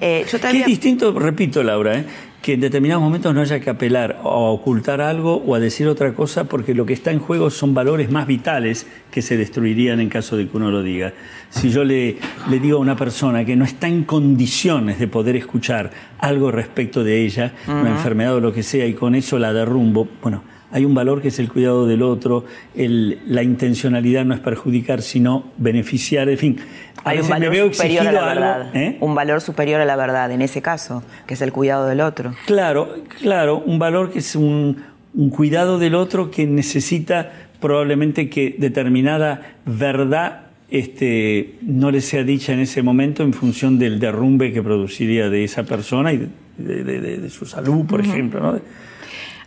[0.00, 2.04] Eh, yo distinto, repito, Laura, ¿eh?
[2.42, 6.12] Que en determinados momentos no haya que apelar a ocultar algo o a decir otra
[6.12, 10.08] cosa porque lo que está en juego son valores más vitales que se destruirían en
[10.08, 11.12] caso de que uno lo diga.
[11.50, 12.16] Si yo le,
[12.50, 17.04] le digo a una persona que no está en condiciones de poder escuchar algo respecto
[17.04, 20.42] de ella, una enfermedad o lo que sea, y con eso la derrumbo, bueno,
[20.72, 25.44] hay un valor que es el cuidado del otro, la intencionalidad no es perjudicar, sino
[25.58, 26.56] beneficiar, en fin.
[27.04, 28.76] Hay un valor superior a la verdad.
[28.76, 28.96] ¿eh?
[29.00, 32.34] Un valor superior a la verdad, en ese caso, que es el cuidado del otro.
[32.46, 34.82] Claro, claro, un valor que es un,
[35.30, 37.30] cuidado del otro que necesita
[37.60, 44.00] probablemente que determinada verdad este, no le sea dicha en ese momento en función del
[44.00, 48.40] derrumbe que produciría de esa persona y de, su salud, por ejemplo.
[48.40, 48.60] ¿no?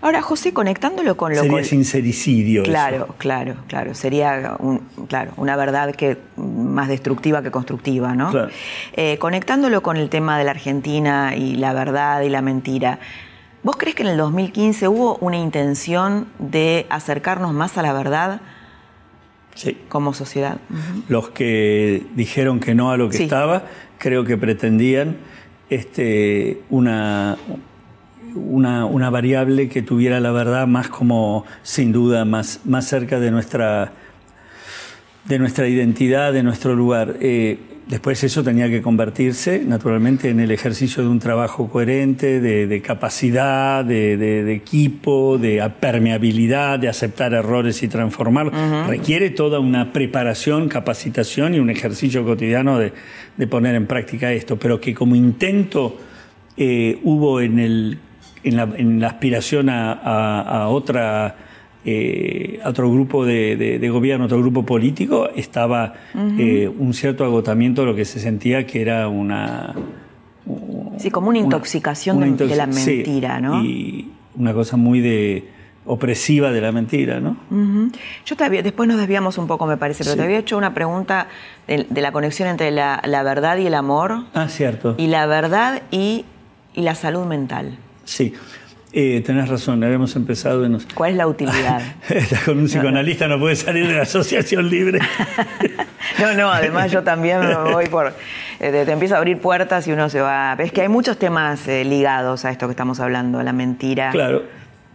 [0.05, 2.61] Ahora, José, conectándolo con lo Sería sincericidio.
[2.61, 3.95] Claro, claro, claro.
[3.95, 4.55] Sería
[5.07, 8.31] claro, una verdad que más destructiva que constructiva, ¿no?
[8.93, 12.99] Eh, conectándolo con el tema de la Argentina y la verdad y la mentira.
[13.63, 18.41] ¿Vos crees que en el 2015 hubo una intención de acercarnos más a la verdad
[19.55, 19.75] sí.
[19.89, 20.59] como sociedad?
[21.07, 23.63] Los que dijeron que no a lo que estaba,
[23.97, 25.17] creo que pretendían
[25.71, 27.37] este, una
[28.35, 33.31] una, una, variable que tuviera la verdad más como, sin duda, más, más cerca de
[33.31, 33.93] nuestra,
[35.25, 37.17] de nuestra identidad, de nuestro lugar.
[37.19, 42.81] Eh, después eso tenía que convertirse, naturalmente, en el ejercicio de un trabajo coherente, de,
[42.81, 48.51] capacidad, de, equipo, de permeabilidad, de aceptar errores y transformar.
[48.87, 52.93] Requiere toda una preparación, capacitación y un ejercicio cotidiano de,
[53.47, 55.97] poner en práctica esto, pero que como intento
[56.57, 57.99] eh, hubo en el
[58.45, 61.35] en la, aspiración a, otra,
[61.83, 65.93] eh, otro grupo de, gobierno, otro grupo político, estaba
[66.37, 69.73] eh, un cierto agotamiento de lo que se sentía que era una...
[70.97, 73.63] Sí, como una intoxicación de, la mentira, ¿no?
[73.63, 75.49] Y una cosa muy de
[75.87, 77.37] opresiva de la mentira, ¿no?
[78.25, 81.27] Yo te después nos desviamos un poco, me parece, pero te había hecho una pregunta
[81.67, 84.25] de, la conexión entre la, verdad y el amor.
[84.33, 84.95] Ah, cierto.
[84.97, 86.25] Y la verdad y,
[86.73, 87.77] y la salud mental.
[88.05, 88.33] Sí.
[88.97, 90.77] Eh, tenés razón, habíamos empezado en...
[90.93, 91.81] ¿Cuál es la utilidad?
[92.09, 94.99] Estás con un psicoanalista, no, puede salir de la asociación libre.
[96.21, 98.13] no, no, además yo también me voy por...
[98.61, 100.55] Eh, te, empiezo a abrir puertas y uno se va...
[100.59, 104.11] Es que hay muchos temas eh, ligados a esto que estamos hablando, a la mentira.
[104.11, 104.43] Claro.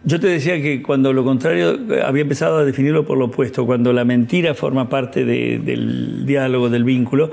[0.02, 3.92] Yo te decía que cuando lo contrario, había empezado a definirlo por lo opuesto, cuando
[3.92, 7.32] la mentira forma parte del diálogo, del vínculo,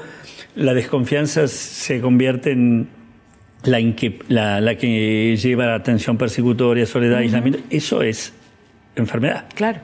[0.56, 2.90] la desconfianza se convierte en,
[3.64, 8.34] la, la, que lleva a la atención persecutoria, soledad, aislamiento, eso es
[8.96, 9.46] enfermedad.
[9.56, 9.80] Claro.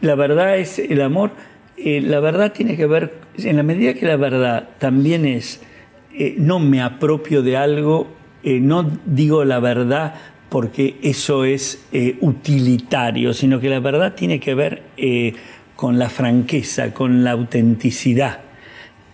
[0.00, 1.32] La verdad es el amor.
[1.76, 5.60] Eh, la verdad tiene que ver, en la medida que la verdad también es,
[6.14, 8.08] eh, no me apropio de algo,
[8.44, 10.14] eh, no digo la verdad
[10.48, 11.86] porque eso es
[12.20, 14.82] utilitario, sino que la verdad tiene que ver
[15.74, 18.41] con la franqueza, con la autenticidad.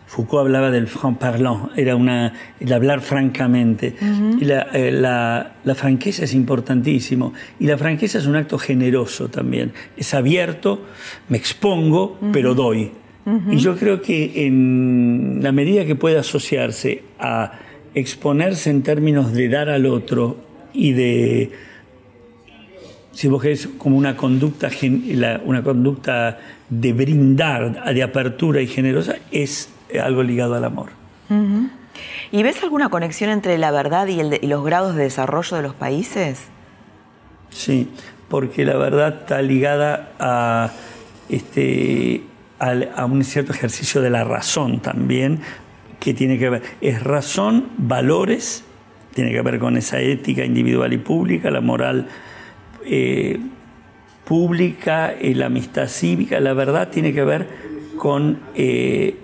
[0.08, 3.94] Foucault hablaba del franc-parlant, era una, el hablar francamente.
[4.40, 7.34] y eh, la, la, franqueza es importantísimo.
[7.60, 9.72] Y la franqueza es un acto generoso también.
[9.98, 10.86] Es abierto,
[11.28, 12.90] me expongo, pero doy.
[13.50, 17.52] Y yo creo que en la medida que pueda asociarse a
[17.94, 20.38] exponerse en términos de dar al otro
[20.72, 21.50] y de,
[23.12, 24.70] si vos querés, como una conducta,
[25.44, 26.38] una conducta
[26.70, 29.68] de brindar, de apertura y generosa, es
[30.02, 30.90] algo ligado al amor.
[32.30, 35.62] ¿Y ves alguna conexión entre la verdad y, el y los grados de desarrollo de
[35.62, 36.48] los países?
[37.50, 37.90] Sí,
[38.28, 40.70] porque la verdad está ligada a,
[41.28, 42.22] este,
[42.58, 45.40] a, un cierto ejercicio de la razón también,
[46.00, 48.64] que tiene que ver, es razón, valores,
[49.14, 52.08] tiene que ver con esa ética individual y pública, la moral
[52.84, 53.40] eh,
[54.24, 57.48] pública, eh, la amistad cívica, la verdad tiene que ver
[57.96, 59.16] con eh,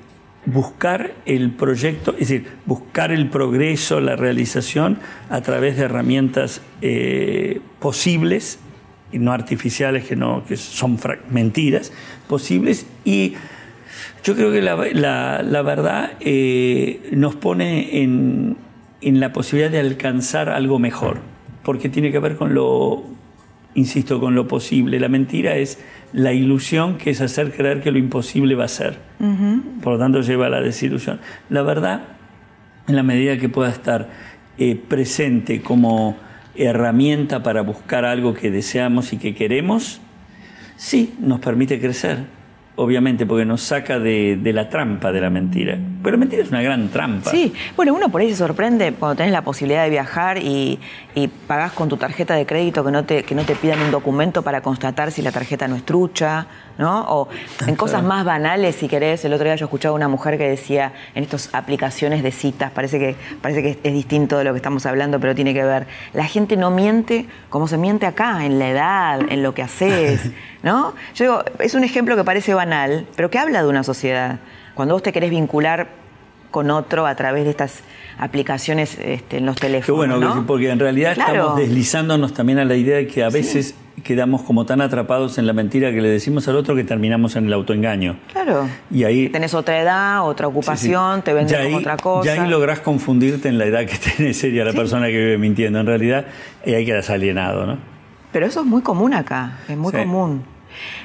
[0.47, 4.99] buscar el proyecto, es decir, buscar el progreso, la realización
[5.31, 6.61] a través de herramientas
[7.79, 8.59] posibles
[9.13, 10.99] y no artificiales, que, no, que son
[11.31, 11.93] mentiras,
[12.29, 12.87] posibles.
[13.05, 13.35] Y
[14.23, 16.13] yo creo que la, la, verdad
[17.13, 18.57] nos pone en,
[19.01, 21.21] en la posibilidad de alcanzar algo mejor,
[21.63, 23.05] porque tiene que ver con lo,
[23.75, 25.01] insisto, con lo posible.
[25.01, 25.79] La mentira es
[26.13, 28.99] la ilusión que es hacer creer que lo imposible va a ser.
[29.83, 31.21] Por lo tanto, lleva a la desilusión.
[31.49, 32.03] La verdad,
[32.87, 34.11] en la medida que pueda estar
[34.59, 36.17] eh, presente como
[36.55, 40.01] herramienta para buscar algo que deseamos y que queremos,
[40.77, 42.34] sí, nos permite crecer
[42.77, 45.79] obviamente, porque nos saca de, la trampa de la mentira.
[46.03, 47.31] Pero la mentira es una gran trampa.
[47.31, 50.79] Sí, bueno, uno por ahí se sorprende cuando tenés la posibilidad de viajar y,
[51.15, 53.91] y pagás con tu tarjeta de crédito que no, te, que no te pidan un
[53.91, 56.47] documento para constatar si la tarjeta no es trucha,
[56.79, 57.05] ¿no?
[57.09, 57.29] O
[57.67, 59.25] en cosas más banales, si querés.
[59.25, 62.73] El otro día yo escuchaba a una mujer que decía en estas aplicaciones de citas,
[62.73, 65.87] parece que, parece que es distinto de lo que estamos hablando, pero tiene que ver.
[66.13, 70.31] La gente no miente como se miente acá, en la edad, en lo que haces,
[70.63, 70.95] ¿no?
[71.15, 72.64] Yo digo, es un ejemplo que parece banal,
[73.17, 74.41] pero que habla de una sociedad.
[74.75, 75.89] Cuando vos te querés vincular
[76.51, 77.83] con otro a través de estas
[78.17, 79.87] aplicaciones este, en los teléfonos.
[79.87, 83.75] Qué bueno, porque en realidad estamos deslizándonos también a la idea de que a veces
[84.05, 87.47] quedamos como tan atrapados en la mentira que le decimos al otro que terminamos en
[87.47, 88.19] el autoengaño.
[88.33, 88.69] Claro.
[88.91, 92.33] Y ahí tenés otra edad, otra ocupación, te vendes como otra cosa.
[92.33, 95.81] Ya ahí lográs confundirte en la edad que tenés seria la persona que vive mintiendo.
[95.81, 96.27] En realidad,
[96.65, 97.79] y ahí quedas alienado, ¿no?
[98.31, 100.54] Pero eso es muy común acá, es muy común.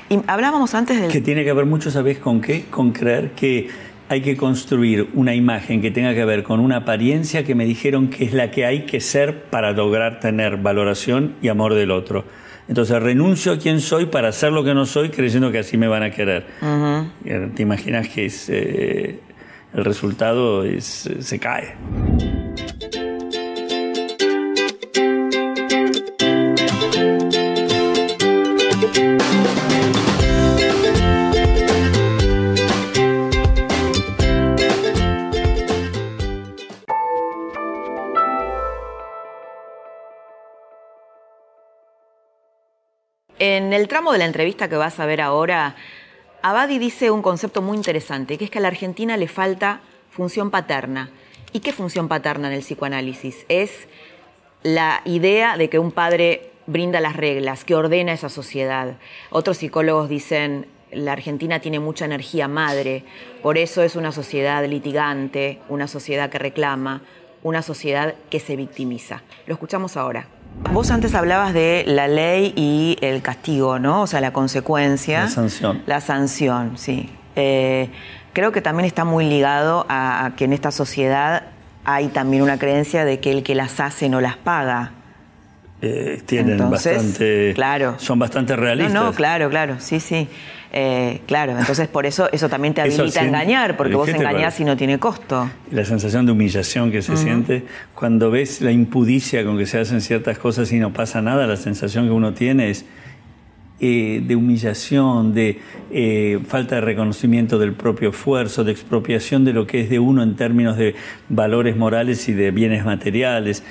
[0.09, 1.11] Y hablábamos antes del...
[1.11, 2.65] Que tiene que ver mucho, ¿sabés con qué?
[2.69, 3.69] Con creer que
[4.09, 8.09] hay que construir una imagen que tenga que ver con una apariencia que me dijeron
[8.09, 12.25] que es la que hay que ser para lograr tener valoración y amor del otro.
[12.67, 15.87] Entonces renuncio a quien soy para ser lo que no soy creyendo que así me
[15.87, 16.47] van a querer.
[17.55, 19.19] ¿Te imaginas que es, eh,
[19.73, 21.75] el resultado es, se cae?
[43.41, 45.77] En el tramo de la entrevista que vas a ver ahora,
[46.41, 49.79] Abadi dice un concepto muy interesante, que es que a la Argentina le falta
[50.11, 51.09] función paterna.
[51.53, 53.45] ¿Y qué función paterna en el psicoanálisis?
[53.47, 53.87] Es
[54.61, 58.97] la idea de que un padre brinda las reglas, que ordena esa sociedad.
[59.29, 63.05] Otros psicólogos dicen, la Argentina tiene mucha energía madre,
[63.41, 67.03] por eso es una sociedad litigante, una sociedad que reclama,
[67.41, 69.23] una sociedad que se victimiza.
[69.47, 70.27] Lo escuchamos ahora.
[70.71, 74.01] Vos antes hablabas de la ley y el castigo, ¿no?
[74.03, 75.21] O sea, la consecuencia.
[75.21, 75.83] La sanción.
[75.85, 77.09] La sanción, sí.
[77.35, 77.89] Eh,
[78.33, 81.43] creo que también está muy ligado a, que en esta sociedad
[81.85, 84.91] hay también una creencia de que el que las hace no las paga.
[85.81, 87.53] Eh, tienen bastante.
[87.55, 87.95] Claro.
[87.99, 88.93] Son bastante realistas.
[88.93, 90.27] No, no, claro, claro, sí, sí.
[90.71, 94.65] Eh, claro, entonces por eso eso también te habilita a engañar, porque vos engañás y
[94.65, 95.49] no tiene costo.
[95.71, 97.63] La sensación de humillación que se siente
[97.95, 101.55] cuando ves la impudicia con que se hacen ciertas cosas y no pasa nada, la
[101.55, 102.85] sensación que uno tiene es
[103.81, 105.57] eh, de humillación, de
[105.89, 110.21] eh, falta de reconocimiento del propio esfuerzo, de expropiación de lo que es de uno
[110.21, 110.95] en términos de
[111.29, 113.63] valores morales y de bienes materiales.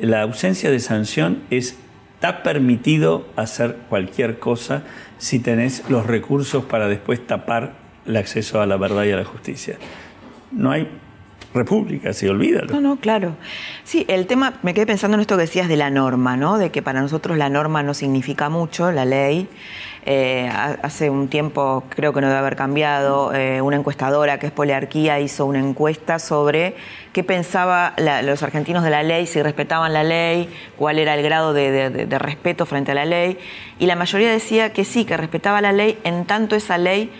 [0.00, 1.76] La ausencia de sanción es
[2.16, 4.84] Está permitido hacer cualquier cosa
[5.18, 7.74] si tenés los recursos para después tapar
[8.06, 9.76] el acceso a la verdad y a la justicia.
[10.50, 10.88] No hay
[11.56, 12.62] república, se olvida.
[12.70, 13.36] No, no, claro.
[13.84, 16.58] Sí, el tema, me quedé pensando en esto que decías de la norma, ¿no?
[16.58, 19.48] De que para nosotros la norma no significa mucho, la ley.
[20.08, 20.48] Eh,
[20.82, 25.18] hace un tiempo, creo que no debe haber cambiado, eh, una encuestadora que es Poliarquía
[25.18, 26.76] hizo una encuesta sobre
[27.12, 31.52] qué pensaban los argentinos de la ley, si respetaban la ley, cuál era el grado
[31.52, 33.36] de, respeto frente a la ley.
[33.80, 37.10] Y la mayoría decía que sí, que respetaba la ley en tanto esa ley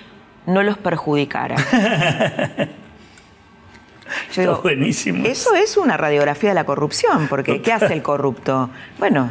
[0.47, 1.57] no los perjudicara.
[4.63, 5.25] buenísimo.
[5.27, 8.71] Eso es una radiografía de la corrupción, porque ¿qué hace el corrupto?
[8.99, 9.31] Bueno,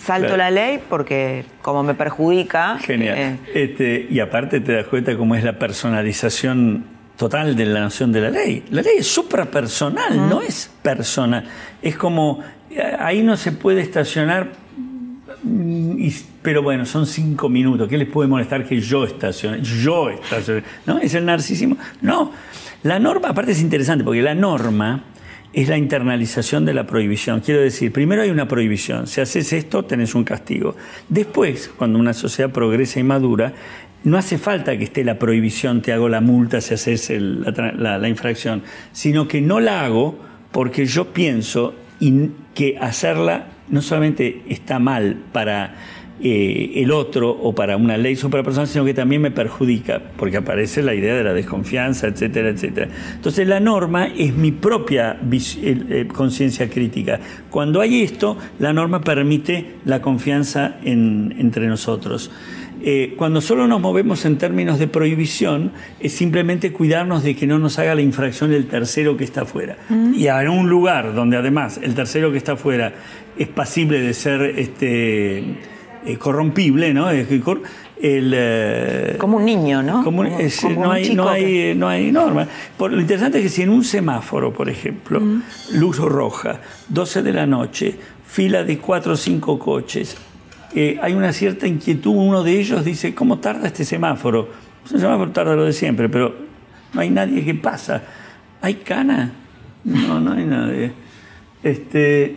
[0.00, 2.78] Salto la ley porque como me perjudica.
[2.78, 3.16] Genial.
[3.18, 6.84] Eh, este, y aparte te das cuenta cómo es la personalización
[7.18, 8.64] total de la noción de la ley.
[8.70, 11.44] La ley es suprapersonal, no es personal.
[11.82, 14.52] Es como, eh, ahí no se puede estacionar,
[15.42, 16.08] mm,
[16.40, 17.86] pero bueno, son cinco minutos.
[17.86, 19.60] ¿Qué les puede molestar que yo estacione?
[19.60, 20.62] Yo estacione.
[20.86, 20.98] ¿No?
[20.98, 21.76] Es el narcisismo.
[22.00, 22.32] No.
[22.82, 25.04] La norma, aparte es interesante, porque la norma
[25.52, 27.40] es la internalización de la prohibición.
[27.40, 29.06] Quiero decir, primero hay una prohibición.
[29.06, 30.76] Si haces esto, tenés un castigo.
[31.08, 33.52] Después, cuando una sociedad progresa y madura,
[34.04, 38.62] no hace falta que esté la prohibición, te hago la multa si haces la, infracción,
[38.92, 40.18] sino que no la hago
[40.52, 41.74] porque yo pienso
[42.54, 45.74] que hacerla no solamente está mal para
[46.22, 50.82] eh, el otro o para una ley suprapersonal, sino que también me perjudica, porque aparece
[50.82, 52.88] la idea de la desconfianza, etcétera, etcétera.
[53.14, 57.20] Entonces la norma es mi propia eh, conciencia crítica.
[57.48, 62.30] Cuando hay esto, la norma permite la confianza entre nosotros.
[62.82, 67.58] Eh, cuando solo nos movemos en términos de prohibición, es simplemente cuidarnos de que no
[67.58, 69.76] nos haga la infracción el tercero que está afuera.
[69.88, 70.14] Mm.
[70.14, 72.94] Y en un lugar donde además el tercero que está afuera
[73.38, 75.44] es pasible de ser este,
[76.04, 77.10] eh, corrompible, ¿no?
[77.10, 80.02] El, eh, como un niño, ¿no?
[80.02, 80.30] Como, no,
[80.90, 82.48] hay, no, hay, no, hay, norma.
[82.78, 85.42] Por, lo interesante es que si en un semáforo, por ejemplo, mm.
[85.74, 87.94] luz roja, 12 de la noche,
[88.26, 90.16] fila de 4 o 5 coches,
[90.74, 92.12] eh, hay una cierta inquietud.
[92.14, 94.48] Uno de ellos dice, ¿cómo tarda este semáforo?
[94.90, 96.34] El semáforo tarda lo de siempre, pero
[96.94, 98.02] no hay nadie que pasa.
[98.62, 99.32] ¿Hay cana?
[99.84, 100.92] No, no hay nadie.
[101.62, 102.36] Este,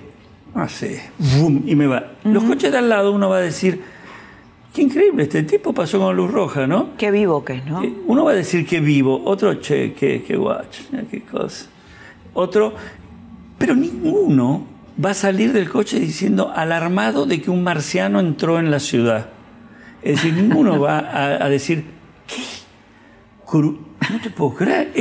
[0.55, 2.11] no sé, boom, y me va.
[2.23, 3.81] Los coches de al lado uno va a decir,
[4.73, 6.89] qué increíble, este tipo pasó con luz roja, ¿no?
[6.97, 7.81] Qué vivo que es, ¿no?
[8.05, 10.79] Uno va a decir qué vivo, otro, che, qué, qué watch,
[11.09, 11.67] qué cosa.
[12.33, 12.73] Otro,
[13.57, 14.65] pero ninguno
[15.03, 19.29] va a salir del coche diciendo alarmado de que un marciano entró en la ciudad.
[20.01, 21.85] Es decir, ninguno va a, decir,
[22.27, 22.43] ¿qué?
[23.53, 24.91] No te puedo creer.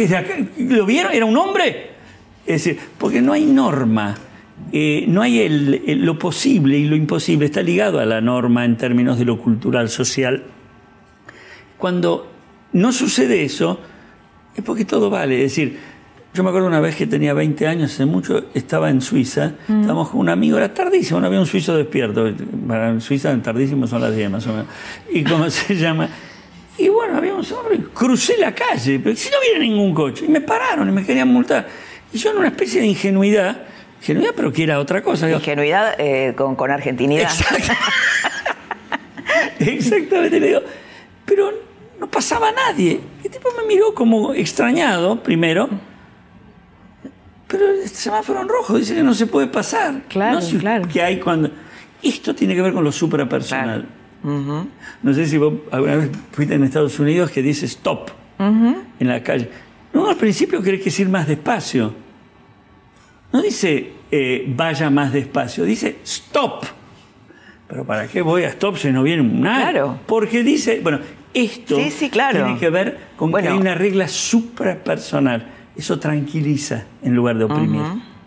[0.59, 1.13] ¿Lo vieron?
[1.13, 1.91] ¿Era un hombre?
[2.47, 4.15] Es decir, porque no hay norma.
[4.73, 7.47] Eh, no hay el, lo posible y lo imposible.
[7.47, 10.45] Está ligado a la norma en términos de lo cultural, social.
[11.79, 12.31] Cuando
[12.73, 13.81] no sucede eso,
[14.55, 15.37] es porque todo vale.
[15.45, 15.79] Es decir,
[16.35, 19.81] yo me acuerdo una vez que tenía 20 años, hace mucho, estaba en Suiza, mm.
[19.81, 22.33] estábamos con un amigo, era tardísimo, no había un suizo despierto.
[22.67, 24.67] Para Suiza tardísimo son las 10 más o menos.
[25.13, 26.09] ¿Y cómo se llama?
[26.79, 30.29] Y bueno, había un hombre, crucé la calle, pero si no había ningún coche, y
[30.29, 31.69] me pararon y me querían multar.
[32.13, 33.67] Y yo en una especie de ingenuidad,
[34.03, 35.31] ingenuidad pero que era otra cosa.
[35.31, 37.31] Ingenuidad eh, con, con, argentinidad.
[39.59, 40.61] Exactamente, le digo,
[41.25, 41.51] pero
[41.99, 43.01] no pasaba nadie.
[43.25, 45.71] El tipo me miró como extrañado, primero
[47.53, 50.05] pero el semáforo en rojo dice que no se puede pasar.
[50.09, 50.89] Claro, claro.
[50.89, 51.51] Que hay cuando...
[52.03, 53.87] Esto tiene que ver con lo suprapersonal.
[54.25, 59.23] No sé si vos alguna vez fuiste en Estados Unidos que dice stop en la
[59.23, 59.51] calle.
[59.93, 61.95] No, al principio crees que es ir más despacio.
[63.33, 66.65] No dice eh, vaya más despacio, dice stop.
[67.69, 69.71] Pero ¿para qué voy a stop si no viene nada?
[69.71, 69.99] Claro.
[70.07, 70.99] Porque dice, bueno,
[71.33, 77.45] esto tiene que ver con que hay una regla suprapersonal eso tranquiliza en lugar de
[77.45, 77.83] oprimir.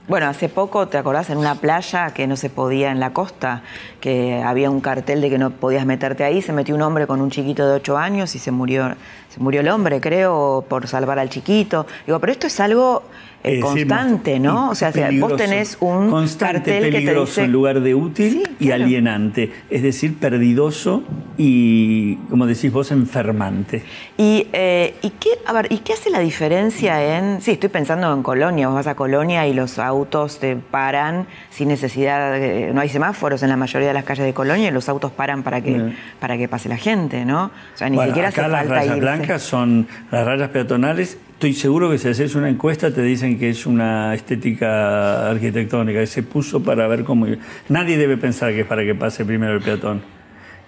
[0.08, 1.32] Bueno, hace poco, ¿te acordás?
[1.32, 3.64] En una playa que no se podía en la costa,
[4.00, 7.22] que había un cartel de que no podías meterte ahí, se metió un hombre con
[7.22, 8.96] un chiquito de 8 años y se murió,
[9.36, 11.86] se murió el hombre, creo, por salvar al chiquito.
[12.06, 13.04] Digo, pero esto es algo
[13.44, 14.70] eh, constante, ¿no?
[14.70, 20.18] O sea, vos tenés un constante peligroso en lugar de útil y alienante, es decir,
[20.18, 21.04] perdidoso
[21.38, 23.84] y, como decís vos, enfermante.
[24.18, 27.40] Y, eh, ¿y, qué, a ver, ¿y qué hace la diferencia en...?
[27.42, 31.68] Sí, estoy pensando en Colonia, vos vas a Colonia y los autos te paran sin
[31.68, 32.40] necesidad,
[32.74, 35.44] no hay semáforos en la mayoría de las calles de Colonia y los autos paran
[35.44, 37.46] para que, para que pase la gente, ¿no?
[37.46, 42.08] O sea, ni siquiera hace falta las son las rayas peatonales Estoy seguro que si
[42.08, 47.04] haces una encuesta te dicen que es una estética arquitectónica, que se puso para ver
[47.04, 47.28] cómo...
[47.68, 50.02] Nadie debe pensar que es para que pase primero el peatón.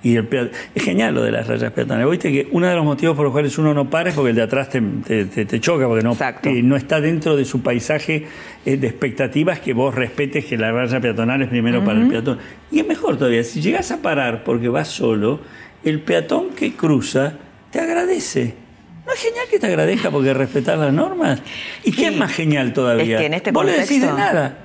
[0.03, 0.27] Y el
[0.75, 2.11] Es genial lo de las rayas peatonales.
[2.11, 4.35] Viste que uno de los motivos por los cuales uno no para es porque el
[4.35, 4.81] de atrás te,
[5.25, 8.27] te, choca, porque no, eh, no está dentro de su paisaje
[8.65, 12.39] eh, de expectativas que vos respetes que la raya peatonal es primero para el peatón.
[12.73, 15.39] Y es mejor todavía, si llegas a parar porque vas solo,
[15.85, 17.37] el peatón que cruza
[17.72, 18.68] te agradece
[19.07, 21.41] ¿No es genial que te agradezca porque respetar las normas?
[21.86, 23.15] ¿Y qué es más genial todavía?
[23.15, 23.93] Es que en este Vos contexto...
[23.93, 24.57] le decís de nada.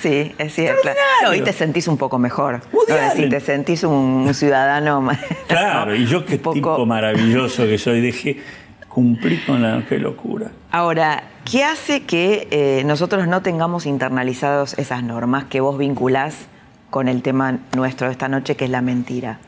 [0.00, 0.88] Sí, es cierto.
[1.24, 2.60] No, y te sentís un poco mejor.
[2.72, 5.18] No, te sentís un ciudadano más.
[5.48, 8.00] Claro, y yo qué tipo maravilloso que soy.
[8.00, 8.40] Dejé,
[8.88, 9.84] cumplí con la.
[9.88, 10.52] Qué locura.
[10.70, 16.46] Ahora, ¿qué hace que eh, nosotros no tengamos internalizados esas normas que vos vinculás
[16.90, 19.40] con el tema nuestro de esta noche, que es la mentira?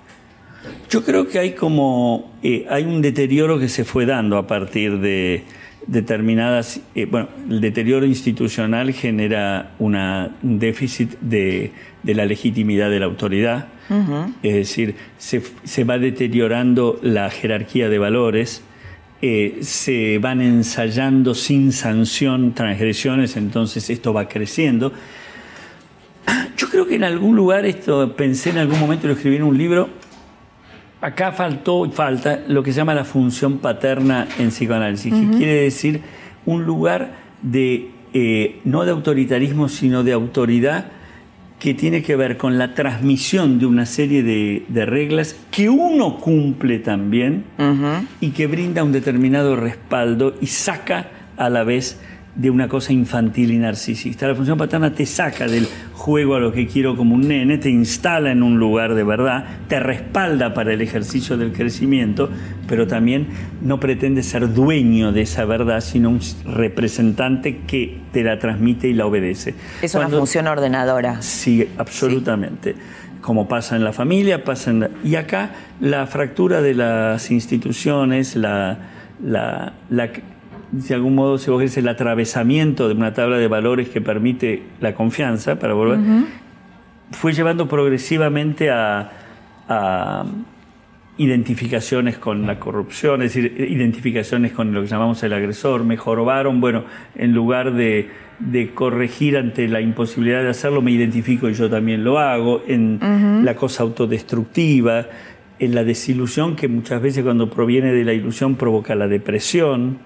[0.88, 4.98] Yo creo que hay como eh, hay un deterioro que se fue dando a partir
[4.98, 5.44] de,
[5.86, 11.72] determinadas, eh, bueno, el deterioro institucional genera una, un déficit de,
[12.04, 13.68] la legitimidad de la autoridad,
[14.42, 18.62] es decir, se, va deteriorando la jerarquía de valores,
[19.20, 24.92] eh, se van ensayando sin sanción transgresiones, entonces esto va creciendo.
[26.56, 29.58] Yo creo que en algún lugar, esto pensé en algún momento, lo escribí en un
[29.58, 29.88] libro,
[31.00, 35.54] acá faltó y falta lo que se llama la función paterna en psicoanálisis, que quiere
[35.62, 36.00] decir
[36.46, 40.86] un lugar de, eh, no de autoritarismo, sino de autoridad
[41.58, 46.78] que tiene que ver con la transmisión de una serie de, reglas que uno cumple
[46.78, 47.44] también
[48.20, 52.00] y que brinda un determinado respaldo y saca a la vez
[52.40, 54.26] de una cosa infantil y narcisista.
[54.26, 57.68] La función paterna te saca del juego a lo que quiero como un nene, te
[57.68, 62.30] instala en un lugar de verdad, te respalda para el ejercicio del crecimiento,
[62.66, 63.26] pero también
[63.60, 68.94] no pretende ser dueño de esa verdad, sino un representante que te la transmite y
[68.94, 69.54] la obedece.
[69.82, 71.20] Es una función ordenadora.
[71.20, 72.74] Sí, absolutamente.
[73.20, 78.78] Como pasa en la familia, pasa en y acá la fractura de las instituciones, la,
[79.22, 80.10] la, la
[80.72, 84.62] de algún modo, si vos querés, el atravesamiento de una tabla de valores que permite
[84.80, 85.98] la confianza para volver,
[87.10, 89.10] fue llevando progresivamente a,
[91.16, 96.60] identificaciones con la corrupción, es decir, identificaciones con lo que llamamos el agresor, me jorobaron,
[96.60, 98.08] bueno, en lugar de,
[98.74, 103.54] corregir ante la imposibilidad de hacerlo, me identifico y yo también lo hago, en la
[103.54, 105.06] cosa autodestructiva,
[105.58, 109.98] en la desilusión que muchas veces cuando proviene de la ilusión provoca la depresión,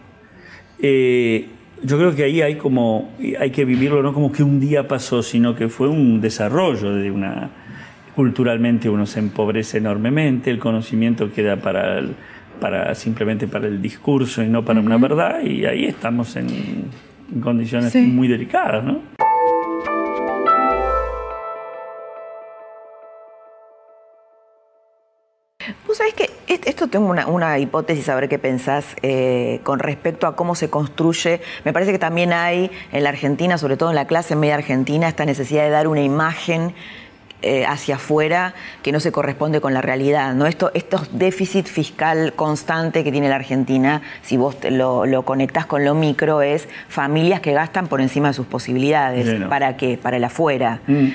[0.81, 1.47] eh,
[1.83, 5.22] yo creo que ahí hay como hay que vivirlo no como que un día pasó,
[5.22, 7.51] sino que fue un desarrollo de una
[8.14, 12.03] culturalmente uno se empobrece enormemente, el conocimiento queda para
[12.61, 16.85] para simplemente para el discurso y no para una verdad y ahí estamos en,
[17.43, 19.14] condiciones muy delicadas, ¿no?
[26.95, 31.40] Tengo una, hipótesis, a ver qué pensás eh, con respecto a cómo se construye.
[31.64, 35.09] Me parece que también hay en la Argentina, sobre todo en la clase media argentina,
[35.09, 36.72] esta necesidad de dar una imagen
[37.42, 40.34] eh, hacia afuera que no se corresponde con la realidad.
[40.34, 40.47] ¿no?
[40.47, 45.84] Esto, estos déficit fiscal constante que tiene la Argentina, si vos lo, lo conectás con
[45.84, 49.49] lo micro, es familias que gastan por encima de sus posibilidades.
[49.49, 49.99] ¿Para qué?
[50.01, 50.78] Para el afuera.
[50.86, 51.09] Mm.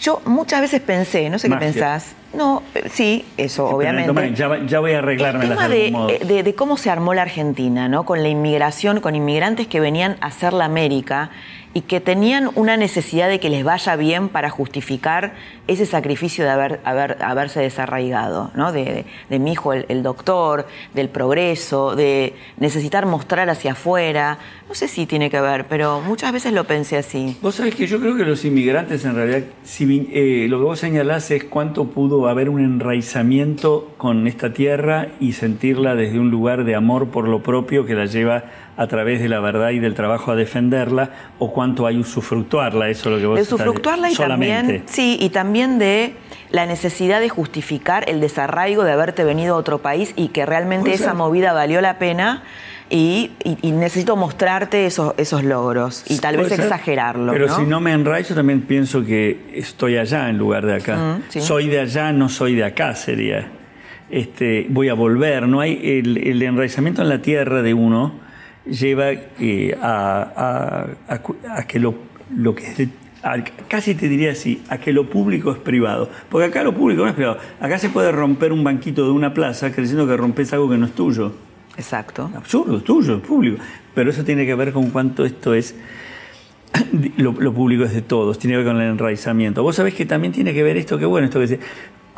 [0.00, 4.34] Yo muchas veces pensé, no sé qué pensás, no, sí, eso obviamente.
[4.34, 8.04] ya, voy a arreglarme el tema de, de, de, cómo se armó la Argentina, ¿no?
[8.04, 11.30] Con la inmigración, con inmigrantes que venían a hacer la América
[11.72, 15.34] y que tenían una necesidad de que les vaya bien para justificar
[15.68, 18.72] ese sacrificio de haber, haber haberse desarraigado, ¿no?
[18.72, 24.38] De, mi hijo el, doctor, del progreso, de necesitar mostrar hacia afuera.
[24.68, 27.36] No sé si tiene que ver, pero muchas veces lo pensé así.
[27.40, 29.42] Vos sabés que yo creo que los inmigrantes en realidad,
[29.78, 35.32] eh, lo que vos señalás es cuánto pudo haber un enraizamiento con esta tierra y
[35.32, 38.44] sentirla desde un lugar de amor por lo propio que la lleva
[38.76, 43.10] a través de la verdad y del trabajo a defenderla, o cuánto hay usufructuarla, eso
[43.10, 46.14] es lo que vos De usufructuarla y también, sí, y también de
[46.50, 50.92] la necesidad de justificar el desarraigo de haberte venido a otro país y que realmente
[50.92, 52.42] esa movida valió la pena.
[52.92, 53.30] Y,
[53.62, 57.32] necesito mostrarte esos, esos logros y tal vez exagerarlo.
[57.32, 60.96] Pero si no me enraizo, también pienso que estoy allá en lugar de acá.
[60.96, 63.46] Mm, soy de allá, no soy de acá, sería.
[64.10, 65.46] Este, voy a volver.
[65.46, 68.12] No hay el, el enraizamiento en la tierra de uno
[68.66, 70.86] lleva eh, a,
[71.66, 71.94] que lo,
[72.34, 72.88] lo que es
[73.68, 76.08] casi te diría así, a que lo público es privado.
[76.28, 77.38] Porque acá lo público no es privado.
[77.60, 80.86] Acá se puede romper un banquito de una plaza creyendo que rompes algo que no
[80.86, 81.32] es tuyo.
[81.76, 82.30] Exacto.
[82.34, 83.62] Absurdo, es tuyo, es público.
[83.94, 85.74] Pero eso tiene que ver con cuánto esto es.
[87.16, 89.62] Lo, público es de todos, tiene que ver con el enraizamiento.
[89.62, 91.60] Vos sabés que también tiene que ver esto, que bueno, esto que dice,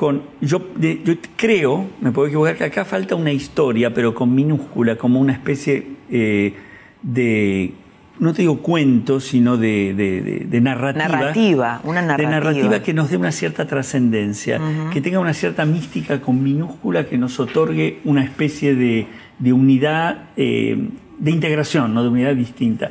[0.03, 4.97] con, yo, yo creo, me puedo equivocar, que acá falta una historia, pero con minúscula,
[4.97, 6.55] como una especie eh,
[7.03, 7.73] de,
[8.19, 11.07] no te digo cuento, sino de, narrativa.
[11.07, 12.31] Narrativa, una narrativa.
[12.31, 14.61] De narrativa que nos dé una cierta trascendencia,
[14.93, 19.07] que tenga una cierta mística con minúscula que nos otorgue una especie de,
[19.53, 20.89] unidad, eh,
[21.21, 22.91] de integración, no de unidad distinta.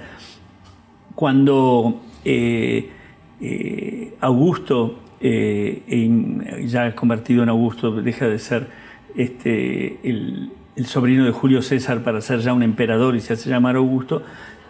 [1.13, 2.89] Cuando eh,
[4.21, 8.67] Augusto eh, ya convertido en Augusto, deja de ser
[9.15, 10.51] este, el,
[10.85, 14.23] sobrino de Julio César para ser ya un emperador y se hace llamar Augusto,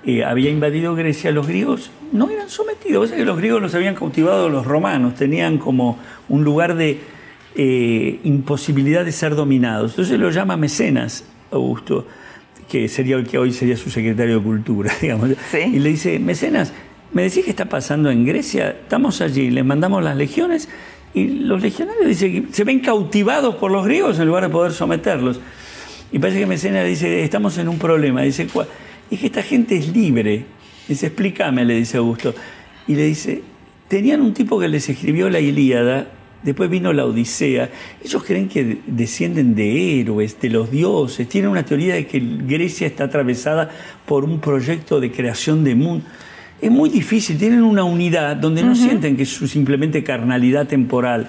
[0.05, 4.49] eh, había invadido Grecia, los griegos no eran sometidos, que los griegos los habían cautivado
[4.49, 6.99] los romanos, tenían como un lugar de
[7.55, 9.91] eh, imposibilidad de ser dominados.
[9.91, 12.07] Entonces lo llama mecenas Augusto,
[12.69, 15.29] que sería el que hoy sería su secretario de Cultura, digamos.
[15.53, 16.73] Y le dice, Mecenas,
[17.13, 18.69] ¿me decís qué está pasando en Grecia?
[18.69, 20.69] Estamos allí, les mandamos las legiones
[21.13, 25.39] y los legionarios dice, se ven cautivados por los griegos en lugar de poder someterlos.
[26.11, 28.21] Y parece que Mecenas dice, estamos en un problema.
[28.21, 28.47] Dice,
[29.09, 30.45] es que esta gente es libre.
[30.87, 32.33] Dice, explícame, le dice Augusto.
[32.87, 33.41] Y le dice,
[33.87, 36.07] tenían un tipo que les escribió la Ilíada
[36.43, 37.69] Después vino la Odisea.
[38.03, 41.27] Ellos creen que descienden de héroes, de los dioses.
[41.29, 43.69] Tienen una teoría de que Grecia está atravesada
[44.05, 46.05] por un proyecto de creación de mundo.
[46.61, 47.37] Es muy difícil.
[47.37, 51.27] Tienen una unidad donde no sienten que es simplemente carnalidad temporal.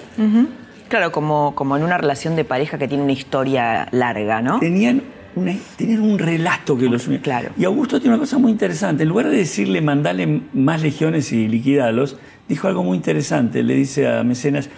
[0.87, 4.59] Claro, como, como en una relación de pareja que tiene una historia larga, ¿no?
[4.59, 5.01] Tenían
[5.35, 7.21] un relato que los unía.
[7.21, 7.49] Claro.
[7.57, 9.03] Y Augusto tiene una cosa muy interesante.
[9.03, 12.17] En lugar de decirle mandale más legiones y liquidalos,
[12.47, 13.63] dijo algo muy interesante.
[13.63, 14.69] Le dice a Mecenas,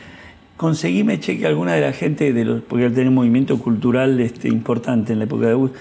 [0.57, 4.47] conseguíme cheque alguna de la gente, de los, porque él tenía un movimiento cultural este,
[4.47, 5.77] importante en la época de Augusto,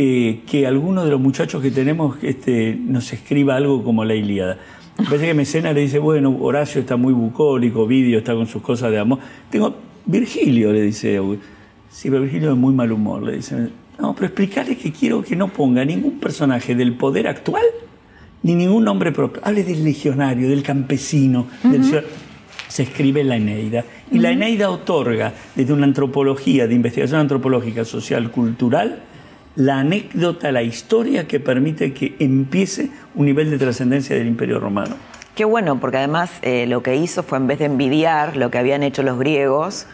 [0.00, 4.56] eh, que alguno de los muchachos que tenemos este, nos escriba algo como la Ilíada.
[4.96, 8.92] Parece que Mecenas le dice, bueno, Horacio está muy bucólico, Vidio está con sus cosas
[8.92, 9.18] de amor.
[9.50, 9.74] Tengo,
[10.06, 11.20] Virgilio, le dice.
[11.90, 13.70] Sí, pero Virgilio es muy mal humor, le dice.
[13.98, 17.64] No, pero explicarle que quiero que no ponga ningún personaje del poder actual
[18.44, 19.42] ni ningún nombre propio.
[19.44, 22.08] Hable del legionario, del campesino, del ciudadano
[22.68, 23.84] se escribe la Eneida.
[24.12, 29.02] Y la Eneida otorga, desde una antropología, de investigación antropológica, social, cultural,
[29.58, 34.94] la anécdota, la historia que permite que empiece un nivel de trascendencia del Imperio Romano.
[35.34, 38.58] Qué bueno, porque además eh, lo que hizo fue en vez de envidiar lo que
[38.58, 39.86] habían hecho los griegos,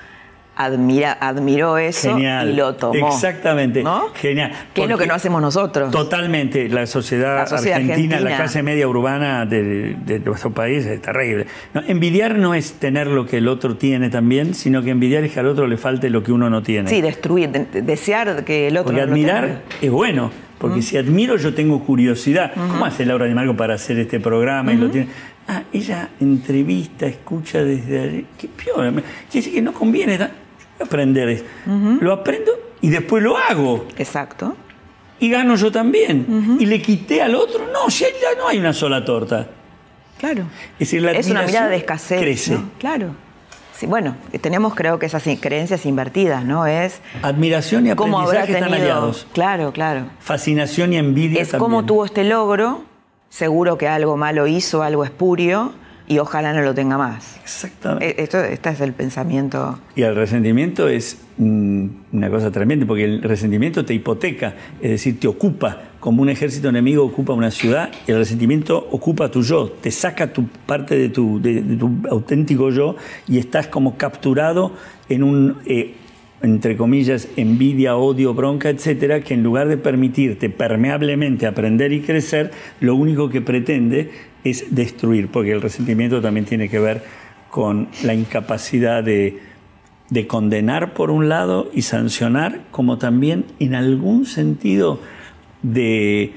[0.57, 3.09] admira, admiró eso y lo tomó.
[3.09, 3.83] Exactamente.
[3.83, 4.09] ¿No?
[4.15, 4.53] Genial.
[4.73, 5.91] ¿Qué es lo que no hacemos nosotros?
[5.91, 6.69] Totalmente.
[6.69, 11.47] La sociedad, argentina, la clase media urbana de, nuestro país es terrible.
[11.87, 15.41] envidiar no es tener lo que el otro tiene también, sino que envidiar es que
[15.41, 16.89] al otro le falte lo que uno no tiene.
[16.89, 20.31] Sí, destruir, desear que el otro Porque admirar es bueno.
[20.59, 22.53] Porque si admiro, yo tengo curiosidad.
[22.55, 24.73] ¿Cómo hace Laura Di Marco para hacer este programa?
[24.73, 25.09] y lo tiene?
[25.47, 28.27] Ah, ella entrevista, escucha desde allí.
[28.39, 28.91] Qué peor.
[28.93, 30.19] Quiere decir que no conviene
[30.85, 31.49] aprender esto.
[32.01, 33.87] Lo aprendo y después lo hago.
[33.97, 34.57] Exacto.
[35.21, 36.57] Y gano yo también.
[36.61, 37.67] Y le quité al otro.
[37.73, 39.49] No, si ya no hay una sola torta.
[40.19, 40.45] Claro.
[40.75, 42.21] Es, decir, la es una mirada de escasez.
[42.21, 42.59] Crece.
[42.79, 43.15] Claro.
[43.77, 46.67] Sí, bueno, tenemos creo que esas creencias invertidas, ¿no?
[46.67, 49.27] Es admiración y aprendizaje están aliados.
[49.33, 50.07] Claro, claro.
[50.21, 52.85] Fascinación y envidia Es como tuvo este logro,
[53.31, 55.73] seguro que algo malo hizo, algo espurio,
[56.07, 57.37] y ojalá no lo tenga más.
[57.43, 58.21] Exactamente.
[58.21, 59.79] E, esto, este es el pensamiento.
[59.97, 65.19] Y el resentimiento es mm, una cosa tremenda, porque el resentimiento te hipoteca, es decir,
[65.19, 69.71] te ocupa, como un ejército enemigo ocupa una ciudad, y el resentimiento ocupa tu yo,
[69.81, 72.97] te saca tu parte de tu, de, tu auténtico yo
[73.27, 74.73] y estás como capturado
[75.09, 75.59] en un...
[75.67, 75.95] Eh,
[76.43, 82.51] entre comillas, envidia, odio, bronca, etcétera, que en lugar de permitirte permeablemente aprender y crecer,
[82.81, 84.11] lo único que pretende
[84.45, 87.03] es destruir, porque el resentimiento también tiene que ver
[87.51, 89.41] con la incapacidad de,
[90.29, 95.01] condenar por un lado y sancionar, como también en algún sentido
[95.63, 96.35] de,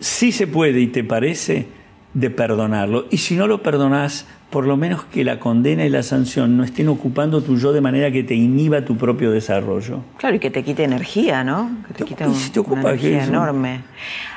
[0.00, 1.66] si se puede y te parece,
[2.14, 3.06] de perdonarlo.
[3.10, 6.64] Y si no lo perdonas, por lo menos que la condena y la sanción no
[6.64, 10.00] estén ocupando tu yo de manera que te inhiba tu propio desarrollo.
[10.18, 11.70] Claro, y que te quite energía, ¿no?
[11.86, 13.82] Que te, quite una energía enorme.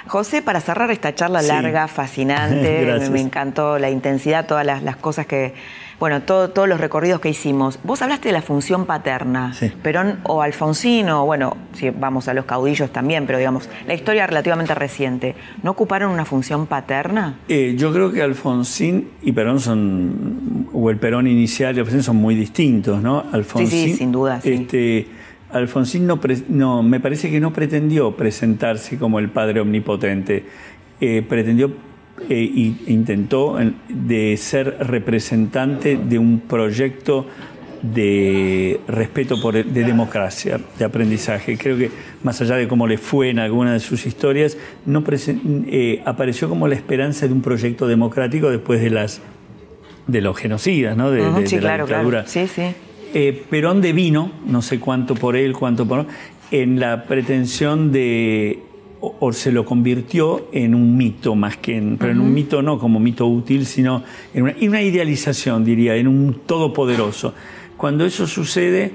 [0.08, 5.54] José, para cerrar esta charla larga, fascinante, me, encantó la intensidad, todas las cosas que
[6.04, 7.80] bueno, todos los recorridos que hicimos.
[7.86, 9.54] Vos hablaste de la función paterna.
[9.82, 14.28] Perón o Alfonsín, o bueno, si vamos a los caudillos también, pero digamos, la historia
[14.28, 15.34] relativamente reciente,
[15.64, 17.40] ¿no ocuparon una función paterna?
[17.48, 22.18] Eh, yo creo que Alfonsín y Perón son, o el Perón inicial y Alfonsín son
[22.18, 23.24] muy distintos, ¿no?
[23.32, 24.42] Alfonsín, sí, sí, sin duda.
[24.42, 24.52] Sí.
[24.52, 25.08] Este,
[25.54, 30.44] Alfonsín no, no, me parece que no pretendió presentarse como el padre omnipotente.
[31.00, 31.72] Eh, pretendió
[32.30, 33.58] e intentó
[33.90, 37.28] de ser representante de un proyecto
[37.82, 41.58] de respeto por de democracia, de aprendizaje.
[41.58, 41.92] Creo que
[42.24, 45.04] más allá de cómo le fue en alguna de sus historias, no
[45.68, 49.22] eh, apareció como la esperanza de un proyecto democrático después de las
[50.08, 51.12] de los genocidas, ¿no?
[51.12, 52.24] De, sí, claro, Claro.
[52.26, 52.74] Sí, sí.
[53.14, 56.08] Eh, Perón devino, no sé cuánto por él, cuánto por
[56.52, 58.60] en la pretensión de
[59.06, 62.80] o, se lo convirtió en un mito más que en, pero en un mito no
[62.80, 64.02] como mito útil, sino
[64.34, 67.34] en una, idealización, diría, en un todopoderoso.
[67.76, 68.94] Cuando eso sucede,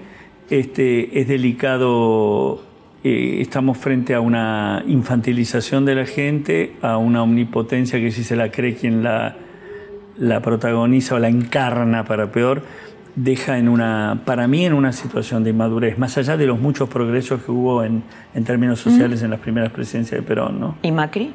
[0.48, 2.62] este, es delicado,
[3.04, 8.34] eh, estamos frente a una infantilización de la gente, a una omnipotencia que si se
[8.34, 9.36] la cree quien la,
[10.16, 12.62] la protagoniza o la encarna para peor,
[13.22, 16.88] deja en una, para mí, en una situación de inmadurez, más allá de los muchos
[16.88, 18.04] progresos que hubo en,
[18.34, 20.60] en términos sociales en las primeras presidencias de Perón.
[20.60, 20.76] ¿no?
[20.82, 21.32] ¿Y Macri?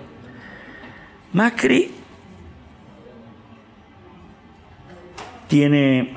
[1.34, 1.92] Macri
[5.48, 6.14] tiene,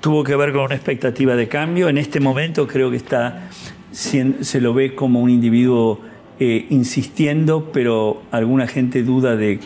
[0.00, 1.88] tuvo que ver con una expectativa de cambio.
[1.88, 3.50] En este momento creo que está,
[3.92, 6.00] se lo ve como un individuo
[6.40, 9.60] eh, insistiendo, pero alguna gente duda de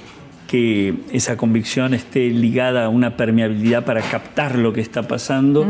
[0.49, 5.67] que esa convicción esté ligada a una permeabilidad para captar lo que está pasando.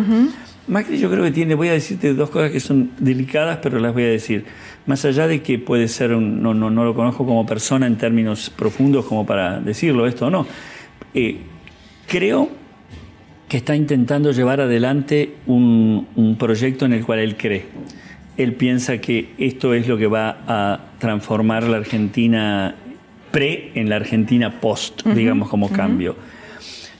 [0.68, 3.92] Macri yo creo que tiene, voy a decirte dos cosas que son delicadas, pero las
[3.92, 4.44] voy a decir.
[4.86, 7.96] Más allá de que puede ser, un, no, no, no, lo conozco como persona en
[7.96, 10.46] términos profundos como para decirlo esto o no,
[11.12, 11.38] eh,
[12.06, 12.48] creo
[13.48, 17.64] que está intentando llevar adelante un, un proyecto en el cual él cree.
[18.36, 22.76] Él piensa que esto es lo que va a transformar la Argentina
[23.30, 26.16] pre en la Argentina post, digamos, como cambio.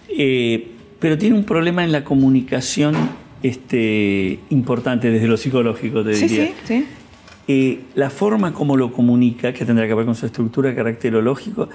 [0.09, 2.95] Eh, pero tiene un problema en la comunicación
[3.43, 6.47] este, importante desde lo psicológico, te diría.
[6.47, 6.87] Sí, sí,
[7.47, 11.69] eh, la forma como lo comunica, que tendrá que ver con su estructura caracterológico,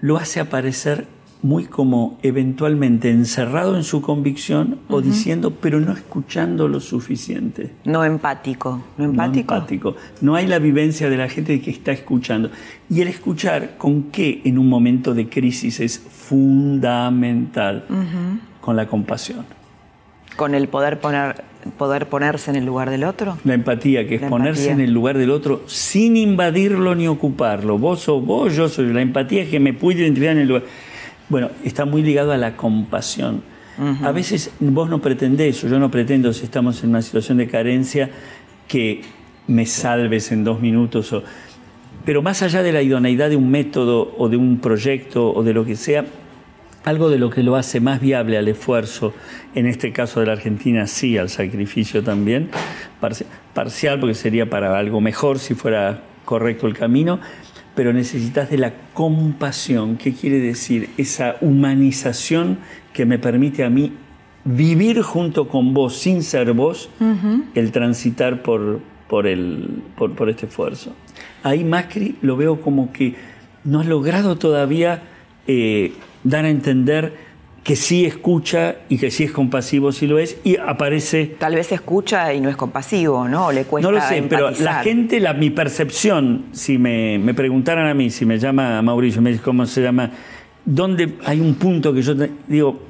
[0.00, 1.06] lo hace aparecer
[1.42, 7.72] muy como eventualmente encerrado en su convicción o diciendo, pero no escuchando lo suficiente.
[7.84, 8.82] No empático.
[8.96, 9.54] No empático.
[9.54, 9.96] No empático.
[10.20, 12.50] No hay la vivencia de la gente que está escuchando.
[12.90, 17.84] Y el escuchar con qué en un momento de crisis es fundamental,
[18.60, 19.44] con la compasión.
[20.36, 23.38] Con el poder poner poder ponerse en el lugar del otro.
[23.44, 27.78] La empatía, que es ponerse en el lugar del otro sin invadirlo ni ocuparlo.
[27.78, 28.92] Vos sos vos, yo soy.
[28.92, 30.62] La empatía es que me puedo identificar en el lugar.
[31.28, 33.42] Bueno, está muy ligado a la compasión.
[34.02, 37.46] A veces vos no pretendés, o yo no pretendo, si estamos en una situación de
[37.46, 38.08] carencia,
[38.66, 39.02] que
[39.46, 41.12] me salves en dos minutos.
[41.12, 41.22] O...
[42.04, 45.52] Pero más allá de la idoneidad de un método o de un proyecto o de
[45.52, 46.06] lo que sea,
[46.86, 49.12] algo de lo que lo hace más viable al esfuerzo,
[49.54, 52.48] en este caso de la Argentina sí, al sacrificio también,
[53.52, 57.18] parcial porque sería para algo mejor si fuera correcto el camino,
[57.76, 59.96] pero necesitas de la compasión.
[59.96, 60.90] ¿Qué quiere decir?
[60.96, 62.58] Esa humanización
[62.92, 63.92] que me permite a mí
[64.44, 66.88] vivir junto con vos, sin ser vos,
[67.54, 70.94] el transitar por, por, el, por, este esfuerzo.
[71.42, 73.14] Ahí Macri lo veo como que
[73.64, 75.02] no ha logrado todavía
[75.46, 75.92] eh,
[76.24, 77.25] dar a entender
[77.66, 81.34] que sí escucha y que sí es compasivo si lo es, y aparece...
[81.36, 83.50] Tal vez escucha y no es compasivo, ¿no?
[83.50, 87.88] le cuesta No lo sé, pero la gente, la, mi percepción, si me, me, preguntaran
[87.88, 90.12] a mí, si me llama Mauricio, me dice cómo se llama,
[90.64, 92.14] ¿dónde hay un punto que yo
[92.46, 92.80] digo,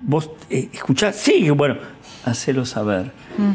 [0.00, 1.14] vos eh, escuchás?
[1.14, 1.76] Sí, bueno,
[2.24, 3.12] hacelo saber.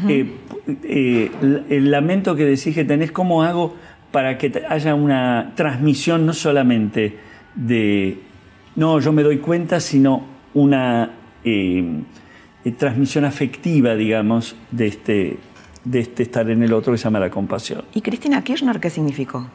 [0.08, 0.36] Eh,
[0.84, 1.30] eh,
[1.68, 3.76] el lamento que decís que tenés, ¿cómo hago
[4.10, 7.18] para que haya una transmisión no solamente
[7.54, 8.20] de,
[8.74, 11.10] no, yo me doy cuenta, sino una
[11.44, 12.02] eh,
[12.64, 15.38] eh, transmisión afectiva, digamos, de este,
[15.84, 17.84] de este estar en el otro que se llama la compasión.
[17.94, 19.46] ¿Y Cristina Kirchner qué significó?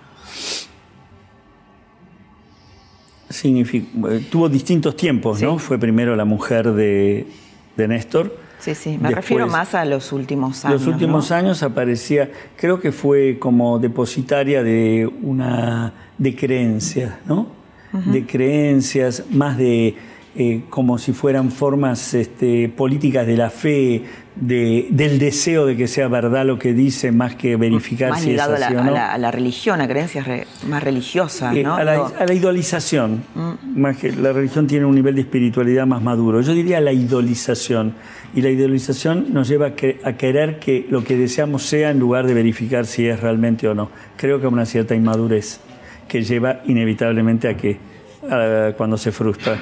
[3.43, 5.59] Eh, tuvo distintos tiempos, ¿no?
[5.59, 7.27] Fue primero la mujer de,
[7.75, 8.35] de Néstor.
[8.59, 10.81] Sí, sí, me refiero más a los últimos años.
[10.81, 17.55] Los últimos años aparecía, creo que fue como depositaria de una de creencias, ¿no?
[17.93, 19.95] De creencias, más de
[20.39, 24.03] eh, como si fueran formas este, políticas de la fe,
[24.35, 28.39] de, del deseo de que sea verdad lo que dice, más que verificar si es
[28.39, 28.95] así a la, o no.
[28.95, 30.27] A la, religión, a creencias
[30.67, 31.75] más religiosas, eh, ¿no?
[31.75, 33.79] a, la, a, la, idolización, mm.
[33.79, 36.39] más que la religión tiene un nivel de espiritualidad más maduro.
[36.41, 37.95] Yo diría la idolización.
[38.35, 41.97] Y la idolización nos lleva a, que, a querer que lo que deseamos sea en
[41.97, 43.89] lugar de verificar si es realmente o no.
[44.17, 45.61] Creo que una cierta inmadurez
[46.07, 47.79] que lleva inevitablemente a que
[48.77, 49.57] cuando se frustra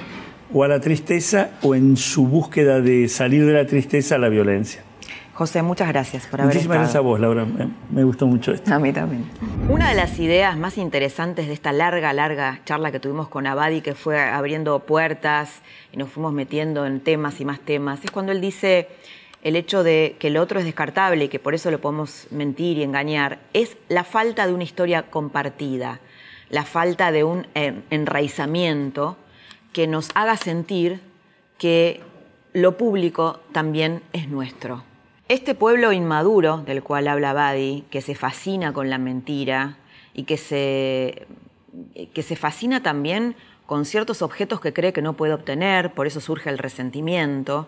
[0.56, 4.30] o a la tristeza o en su búsqueda de salir de la tristeza a la
[4.30, 4.82] violencia.
[5.34, 7.46] José, muchas gracias por haber Muchísimas gracias a vos, Laura.
[7.92, 8.74] Me, gustó mucho esto.
[8.74, 9.26] A mí también.
[9.68, 13.82] Una de las ideas más interesantes de esta larga, larga charla que tuvimos con Abadi,
[13.82, 18.32] que fue abriendo puertas y nos fuimos metiendo en temas y más temas, es cuando
[18.32, 18.88] él dice
[19.44, 22.78] el hecho de que el otro es descartable y que por eso lo podemos mentir
[22.78, 26.00] y engañar, es la falta de una historia compartida,
[26.50, 27.46] la falta de un
[27.90, 29.18] enraizamiento
[29.76, 31.02] que nos haga sentir
[31.58, 32.00] que
[32.54, 34.86] lo público también es nuestro.
[35.28, 39.76] Este pueblo inmaduro del cual habla Badi, que se fascina con la mentira
[40.14, 41.28] y que se,
[42.14, 46.22] que se fascina también con ciertos objetos que cree que no puede obtener, por eso
[46.22, 47.68] surge el resentimiento.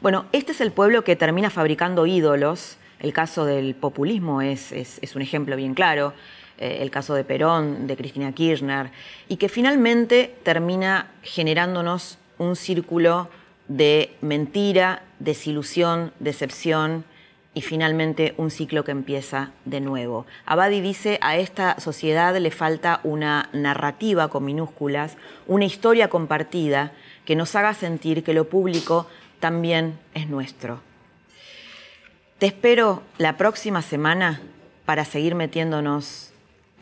[0.00, 2.78] Bueno, este es el pueblo que termina fabricando ídolos.
[2.98, 6.14] El caso del populismo es, es, es un ejemplo bien claro.
[6.58, 8.90] Eh, el caso de Perón, de Cristina Kirchner,
[9.28, 13.28] y que finalmente termina generándonos un círculo
[13.66, 17.04] de mentira, desilusión, decepción
[17.54, 20.26] y finalmente un ciclo que empieza de nuevo.
[20.46, 26.92] Abadi dice, a esta sociedad le falta una narrativa con minúsculas, una historia compartida
[27.24, 29.08] que nos haga sentir que lo público
[29.40, 30.80] también es nuestro.
[32.38, 34.40] Te espero la próxima semana
[34.84, 36.33] para seguir metiéndonos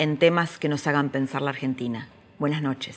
[0.02, 2.08] en temas que nos hagan pensar la Argentina.
[2.40, 2.96] Buenas noches.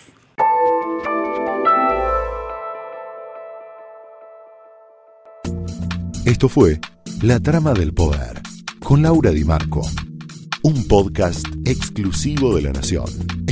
[6.25, 6.79] Esto fue
[7.21, 8.41] La Trama del Poder
[8.79, 9.81] con Laura Di Marco,
[10.63, 13.44] un podcast exclusivo de La Nación.